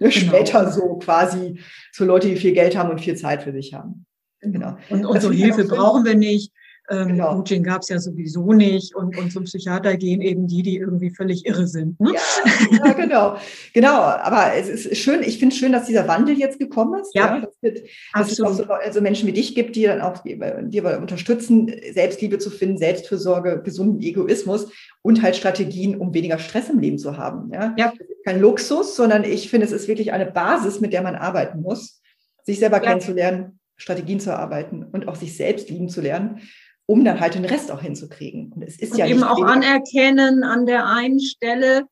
Ne, 0.00 0.08
genau. 0.08 0.26
Später 0.34 0.70
so 0.70 0.96
quasi 0.98 1.60
für 1.92 2.04
Leute, 2.04 2.28
die 2.28 2.36
viel 2.36 2.52
Geld 2.52 2.76
haben 2.76 2.90
und 2.90 3.00
viel 3.00 3.16
Zeit 3.16 3.42
für 3.42 3.52
sich 3.52 3.74
haben. 3.74 4.06
Genau. 4.40 4.76
Und, 4.90 5.04
und 5.04 5.20
so 5.20 5.30
Hilfe 5.30 5.64
brauchen 5.64 6.04
wir 6.04 6.14
nicht. 6.14 6.52
Ähm, 6.90 7.08
genau. 7.08 7.36
Coaching 7.36 7.62
gab 7.62 7.80
es 7.80 7.88
ja 7.88 7.98
sowieso 7.98 8.52
nicht 8.52 8.94
und, 8.94 9.16
und 9.16 9.32
zum 9.32 9.44
Psychiater 9.44 9.96
gehen 9.96 10.20
eben 10.20 10.46
die, 10.46 10.62
die 10.62 10.76
irgendwie 10.76 11.08
völlig 11.08 11.46
irre 11.46 11.66
sind. 11.66 11.98
Ne? 11.98 12.12
Ja, 12.12 12.86
ja, 12.86 12.92
genau. 12.92 13.36
Genau, 13.72 13.94
aber 13.94 14.52
es 14.54 14.68
ist 14.68 14.98
schön, 14.98 15.22
ich 15.22 15.38
finde 15.38 15.54
es 15.54 15.58
schön, 15.58 15.72
dass 15.72 15.86
dieser 15.86 16.06
Wandel 16.08 16.38
jetzt 16.38 16.58
gekommen 16.58 17.00
ist. 17.00 17.14
Ja, 17.14 17.36
ja 17.36 17.40
dass, 17.40 17.54
es, 17.62 17.82
dass 18.12 18.32
es 18.32 18.40
auch 18.42 18.52
so 18.52 18.64
also 18.64 19.00
Menschen 19.00 19.26
wie 19.26 19.32
dich 19.32 19.54
gibt, 19.54 19.76
die 19.76 19.84
dann 19.84 20.02
auch 20.02 20.18
die, 20.18 20.38
die 20.64 20.80
unterstützen, 20.82 21.74
Selbstliebe 21.92 22.38
zu 22.38 22.50
finden, 22.50 22.76
Selbstfürsorge, 22.76 23.62
gesunden 23.64 24.02
Egoismus 24.02 24.70
und 25.00 25.22
halt 25.22 25.36
Strategien, 25.36 25.96
um 25.96 26.12
weniger 26.12 26.38
Stress 26.38 26.68
im 26.68 26.80
Leben 26.80 26.98
zu 26.98 27.16
haben. 27.16 27.50
Ja? 27.50 27.74
ja. 27.78 27.94
Kein 28.26 28.40
Luxus, 28.40 28.94
sondern 28.94 29.24
ich 29.24 29.48
finde, 29.48 29.66
es 29.66 29.72
ist 29.72 29.88
wirklich 29.88 30.12
eine 30.12 30.26
Basis, 30.26 30.80
mit 30.80 30.92
der 30.92 31.02
man 31.02 31.14
arbeiten 31.14 31.62
muss, 31.62 32.02
sich 32.42 32.58
selber 32.58 32.76
ja. 32.76 32.90
kennenzulernen, 32.90 33.58
Strategien 33.76 34.20
zu 34.20 34.30
erarbeiten 34.30 34.84
und 34.84 35.08
auch 35.08 35.16
sich 35.16 35.34
selbst 35.34 35.70
lieben 35.70 35.88
zu 35.88 36.02
lernen 36.02 36.40
um 36.86 37.04
dann 37.04 37.20
halt 37.20 37.34
den 37.34 37.44
Rest 37.44 37.70
auch 37.70 37.80
hinzukriegen. 37.80 38.52
Und 38.52 38.62
es 38.62 38.78
ist 38.78 38.92
und 38.92 38.98
ja 38.98 39.06
eben 39.06 39.22
auch 39.22 39.42
anerkennen 39.42 40.44
an 40.44 40.66
der 40.66 40.86
einen 40.86 41.20
Stelle, 41.20 41.84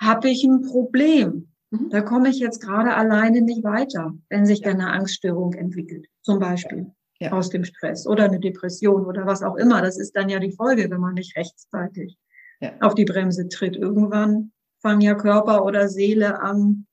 habe 0.00 0.28
ich 0.28 0.44
ein 0.44 0.62
Problem. 0.62 1.52
Mhm. 1.70 1.90
Da 1.90 2.00
komme 2.00 2.28
ich 2.28 2.38
jetzt 2.38 2.60
gerade 2.60 2.94
alleine 2.94 3.42
nicht 3.42 3.64
weiter, 3.64 4.12
wenn 4.28 4.46
sich 4.46 4.60
ja. 4.60 4.70
eine 4.70 4.90
Angststörung 4.90 5.54
entwickelt, 5.54 6.06
zum 6.22 6.38
Beispiel 6.38 6.92
ja. 7.20 7.32
aus 7.32 7.50
dem 7.50 7.64
Stress 7.64 8.06
oder 8.06 8.24
eine 8.24 8.40
Depression 8.40 9.06
oder 9.06 9.26
was 9.26 9.42
auch 9.42 9.56
immer. 9.56 9.82
Das 9.82 9.98
ist 9.98 10.16
dann 10.16 10.28
ja 10.28 10.38
die 10.38 10.52
Folge, 10.52 10.90
wenn 10.90 11.00
man 11.00 11.14
nicht 11.14 11.36
rechtzeitig 11.36 12.18
ja. 12.60 12.72
auf 12.80 12.94
die 12.94 13.04
Bremse 13.04 13.48
tritt. 13.48 13.76
Irgendwann 13.76 14.52
fangen 14.82 15.00
ja 15.00 15.14
Körper 15.14 15.64
oder 15.64 15.88
Seele 15.88 16.40
an, 16.40 16.86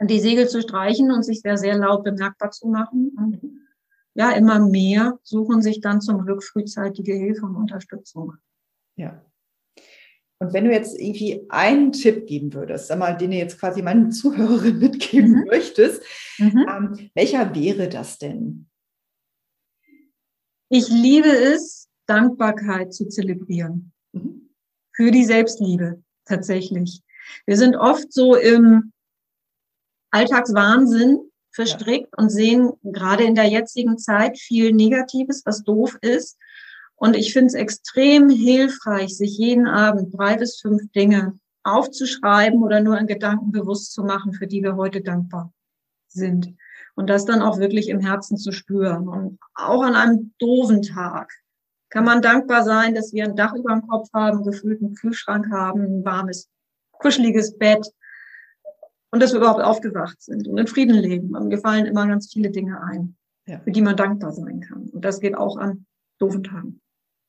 die 0.00 0.20
Segel 0.20 0.48
zu 0.48 0.60
streichen 0.60 1.10
und 1.10 1.22
sich 1.22 1.40
sehr, 1.40 1.56
sehr 1.56 1.76
laut 1.76 2.04
bemerkbar 2.04 2.50
zu 2.50 2.68
machen. 2.68 3.12
Und 3.16 3.63
ja, 4.14 4.30
immer 4.30 4.60
mehr 4.60 5.18
suchen 5.22 5.60
sich 5.60 5.80
dann 5.80 6.00
zum 6.00 6.24
Glück 6.24 6.42
frühzeitige 6.44 7.14
Hilfe 7.14 7.46
und 7.46 7.56
Unterstützung. 7.56 8.34
Ja. 8.96 9.24
Und 10.38 10.52
wenn 10.52 10.64
du 10.64 10.72
jetzt 10.72 10.98
irgendwie 10.98 11.46
einen 11.48 11.92
Tipp 11.92 12.26
geben 12.26 12.52
würdest, 12.52 12.88
sag 12.88 12.98
mal, 12.98 13.16
den 13.16 13.30
du 13.30 13.36
jetzt 13.36 13.58
quasi 13.58 13.82
meinen 13.82 14.12
Zuhörerinnen 14.12 14.78
mitgeben 14.80 15.32
mhm. 15.32 15.44
möchtest, 15.46 16.02
mhm. 16.38 16.66
Ähm, 16.68 17.10
welcher 17.14 17.54
wäre 17.54 17.88
das 17.88 18.18
denn? 18.18 18.68
Ich 20.68 20.88
liebe 20.88 21.28
es, 21.28 21.88
Dankbarkeit 22.06 22.92
zu 22.92 23.08
zelebrieren. 23.08 23.92
Mhm. 24.12 24.50
Für 24.92 25.10
die 25.10 25.24
Selbstliebe, 25.24 26.02
tatsächlich. 26.24 27.02
Wir 27.46 27.56
sind 27.56 27.74
oft 27.74 28.12
so 28.12 28.36
im 28.36 28.92
Alltagswahnsinn 30.10 31.30
verstrickt 31.54 32.16
und 32.18 32.30
sehen 32.30 32.72
gerade 32.82 33.24
in 33.24 33.34
der 33.34 33.48
jetzigen 33.48 33.96
Zeit 33.96 34.38
viel 34.38 34.72
Negatives, 34.72 35.42
was 35.44 35.62
doof 35.62 35.96
ist. 36.00 36.36
Und 36.96 37.16
ich 37.16 37.32
finde 37.32 37.46
es 37.48 37.54
extrem 37.54 38.28
hilfreich, 38.28 39.16
sich 39.16 39.38
jeden 39.38 39.66
Abend 39.66 40.16
drei 40.16 40.36
bis 40.36 40.60
fünf 40.60 40.90
Dinge 40.92 41.38
aufzuschreiben 41.62 42.62
oder 42.62 42.80
nur 42.80 42.98
in 42.98 43.06
Gedanken 43.06 43.52
bewusst 43.52 43.92
zu 43.92 44.02
machen, 44.02 44.32
für 44.32 44.46
die 44.46 44.62
wir 44.62 44.76
heute 44.76 45.00
dankbar 45.00 45.52
sind. 46.08 46.54
Und 46.96 47.08
das 47.08 47.24
dann 47.24 47.42
auch 47.42 47.58
wirklich 47.58 47.88
im 47.88 48.00
Herzen 48.00 48.36
zu 48.36 48.52
spüren. 48.52 49.08
Und 49.08 49.38
auch 49.54 49.82
an 49.82 49.94
einem 49.94 50.34
doofen 50.38 50.82
Tag 50.82 51.32
kann 51.88 52.04
man 52.04 52.22
dankbar 52.22 52.64
sein, 52.64 52.94
dass 52.94 53.12
wir 53.12 53.24
ein 53.24 53.36
Dach 53.36 53.54
über 53.54 53.72
dem 53.72 53.86
Kopf 53.86 54.08
haben, 54.12 54.44
gefühlt 54.44 54.82
einen 54.82 54.94
Kühlschrank 54.94 55.50
haben, 55.50 55.82
ein 55.82 56.04
warmes, 56.04 56.48
kuscheliges 56.92 57.56
Bett 57.56 57.86
und 59.14 59.20
dass 59.20 59.32
wir 59.32 59.38
überhaupt 59.38 59.62
aufgewacht 59.62 60.20
sind 60.20 60.48
und 60.48 60.58
in 60.58 60.66
Frieden 60.66 60.96
leben. 60.96 61.36
Und 61.36 61.46
mir 61.46 61.58
fallen 61.58 61.86
immer 61.86 62.04
ganz 62.08 62.32
viele 62.32 62.50
Dinge 62.50 62.82
ein, 62.82 63.14
ja. 63.46 63.60
für 63.60 63.70
die 63.70 63.80
man 63.80 63.96
dankbar 63.96 64.32
sein 64.32 64.58
kann. 64.58 64.88
Und 64.88 65.04
das 65.04 65.20
geht 65.20 65.36
auch 65.36 65.56
an 65.56 65.86
doofen 66.18 66.42
Tagen. 66.42 66.80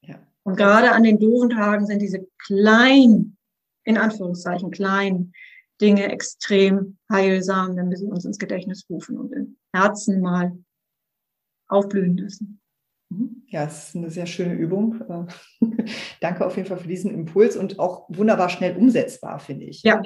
Ja. 0.02 0.16
Und 0.42 0.58
gerade 0.58 0.94
an 0.94 1.04
den 1.04 1.20
doofen 1.20 1.52
Tagen 1.52 1.86
sind 1.86 2.02
diese 2.02 2.28
kleinen, 2.40 3.38
in 3.84 4.00
Anführungszeichen 4.00 4.72
kleinen 4.72 5.32
Dinge 5.80 6.12
extrem 6.12 6.98
heilsam, 7.12 7.76
wenn 7.76 7.92
wir 7.92 7.98
sie 7.98 8.08
uns 8.08 8.26
ins 8.26 8.40
Gedächtnis 8.40 8.88
rufen 8.90 9.20
und 9.20 9.32
im 9.32 9.56
Herzen 9.72 10.22
mal 10.22 10.58
aufblühen 11.68 12.18
lassen. 12.18 12.60
Mhm. 13.10 13.44
Ja, 13.46 13.66
es 13.66 13.90
ist 13.90 13.96
eine 13.96 14.10
sehr 14.10 14.26
schöne 14.26 14.56
Übung. 14.56 15.04
Danke 16.20 16.48
auf 16.48 16.56
jeden 16.58 16.68
Fall 16.68 16.80
für 16.80 16.88
diesen 16.88 17.12
Impuls 17.12 17.56
und 17.56 17.78
auch 17.78 18.06
wunderbar 18.10 18.50
schnell 18.50 18.76
umsetzbar, 18.76 19.38
finde 19.38 19.66
ich. 19.66 19.84
Ja. 19.84 20.02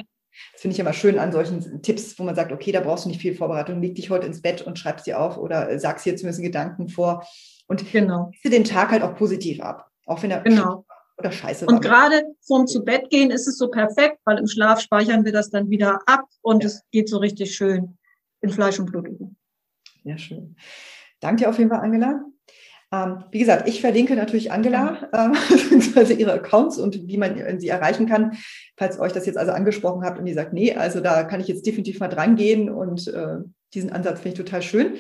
Das 0.54 0.62
finde 0.62 0.74
ich 0.74 0.80
immer 0.80 0.94
schön 0.94 1.20
an 1.20 1.32
solchen 1.32 1.82
Tipps, 1.82 2.18
wo 2.20 2.24
man 2.24 2.36
sagt, 2.36 2.52
okay, 2.52 2.72
da 2.72 2.82
brauchst 2.82 3.06
du 3.06 3.10
nicht 3.10 3.22
viel 3.22 3.36
Vorbereitung, 3.36 3.82
leg 3.82 3.96
dich 3.96 4.10
heute 4.10 4.28
ins 4.28 4.42
Bett 4.42 4.62
und 4.62 4.78
schreib 4.78 5.00
sie 5.00 5.14
auf 5.14 5.38
oder 5.38 5.80
sagst 5.80 6.06
dir 6.06 6.16
zumindest 6.16 6.42
Gedanken 6.42 6.90
vor 6.90 7.26
und 7.68 7.90
genau. 7.92 8.32
den 8.44 8.64
Tag 8.64 8.92
halt 8.92 9.04
auch 9.04 9.16
positiv 9.16 9.62
ab, 9.62 9.90
auch 10.06 10.22
wenn 10.24 10.32
er 10.32 10.42
genau. 10.42 10.86
oder 11.18 11.32
scheiße 11.32 11.68
war. 11.68 11.74
Und 11.74 11.82
gerade 11.82 12.24
vorm 12.42 12.68
zu 12.68 12.84
Bett 12.84 13.10
gehen 13.10 13.32
ist 13.32 13.48
es 13.48 13.58
so 13.58 13.70
perfekt, 13.70 14.20
weil 14.26 14.38
im 14.38 14.48
Schlaf 14.48 14.82
speichern 14.82 15.24
wir 15.24 15.32
das 15.32 15.50
dann 15.50 15.70
wieder 15.70 16.00
ab 16.08 16.26
und 16.42 16.64
ja. 16.64 16.68
es 16.68 16.82
geht 16.92 17.10
so 17.10 17.18
richtig 17.18 17.56
schön 17.56 17.98
in 18.42 18.50
Fleisch 18.50 18.80
und 18.80 18.88
Blut 18.88 19.08
über. 19.08 19.30
Ja, 20.04 20.18
schön. 20.18 20.56
Danke 21.20 21.44
dir 21.44 21.50
auf 21.50 21.58
jeden 21.58 21.70
Fall, 21.70 21.82
Angela. 21.82 22.24
Ähm, 22.92 23.24
wie 23.32 23.40
gesagt, 23.40 23.68
ich 23.68 23.82
verlinke 23.82 24.16
natürlich 24.16 24.52
Angela, 24.52 25.10
äh, 25.96 26.14
ihre 26.14 26.34
Accounts 26.34 26.78
und 26.80 27.08
wie 27.08 27.18
man 27.18 27.60
sie 27.60 27.68
erreichen 27.68 28.08
kann, 28.08 28.38
falls 28.78 29.00
euch 29.00 29.12
das 29.12 29.26
jetzt 29.26 29.38
also 29.38 29.52
angesprochen 29.52 30.04
habt 30.04 30.20
und 30.20 30.26
ihr 30.26 30.34
sagt, 30.34 30.54
nee, 30.54 30.74
also 30.74 31.00
da 31.00 31.24
kann 31.24 31.40
ich 31.40 31.48
jetzt 31.48 31.66
definitiv 31.66 32.00
mal 32.00 32.08
dran 32.08 32.36
gehen 32.36 32.70
und 32.70 33.08
äh, 33.08 33.38
diesen 33.74 33.92
Ansatz 33.92 34.22
finde 34.22 34.30
ich 34.42 34.46
total 34.46 34.62
schön. 34.62 34.96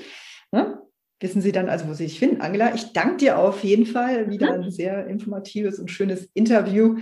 Ne? 0.52 0.80
Wissen 1.20 1.42
Sie 1.42 1.52
dann 1.52 1.68
also, 1.68 1.88
wo 1.88 1.94
Sie 1.94 2.08
sich 2.08 2.20
finden. 2.20 2.42
Angela, 2.42 2.74
ich 2.76 2.94
danke 2.94 3.18
dir 3.18 3.40
auf 3.40 3.64
jeden 3.64 3.86
Fall. 3.86 4.30
Wieder 4.30 4.54
ein 4.54 4.72
sehr 4.72 5.08
informatives 5.08 5.80
und 5.80 5.92
schönes 5.92 6.30
Interview. 6.34 6.98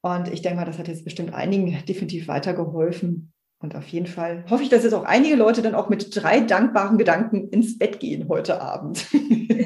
Und 0.00 0.32
ich 0.32 0.42
denke 0.42 0.56
mal, 0.58 0.64
das 0.64 0.78
hat 0.78 0.88
jetzt 0.88 1.04
bestimmt 1.04 1.32
einigen 1.32 1.78
definitiv 1.86 2.26
weitergeholfen. 2.26 3.32
Und 3.60 3.76
auf 3.76 3.86
jeden 3.86 4.08
Fall 4.08 4.44
hoffe 4.50 4.64
ich, 4.64 4.68
dass 4.68 4.82
jetzt 4.82 4.94
auch 4.94 5.04
einige 5.04 5.36
Leute 5.36 5.62
dann 5.62 5.76
auch 5.76 5.88
mit 5.88 6.16
drei 6.16 6.40
dankbaren 6.40 6.98
Gedanken 6.98 7.48
ins 7.50 7.78
Bett 7.78 8.00
gehen 8.00 8.28
heute 8.28 8.60
Abend. 8.60 9.06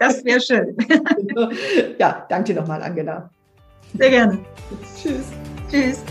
Das 0.00 0.24
wäre 0.24 0.40
schön. 0.40 0.76
ja, 1.98 2.26
danke 2.30 2.54
dir 2.54 2.60
nochmal, 2.60 2.82
Angela. 2.82 3.28
Sehr 3.98 4.10
gerne. 4.10 4.38
Tschüss. 4.96 5.26
Tschüss. 5.70 6.02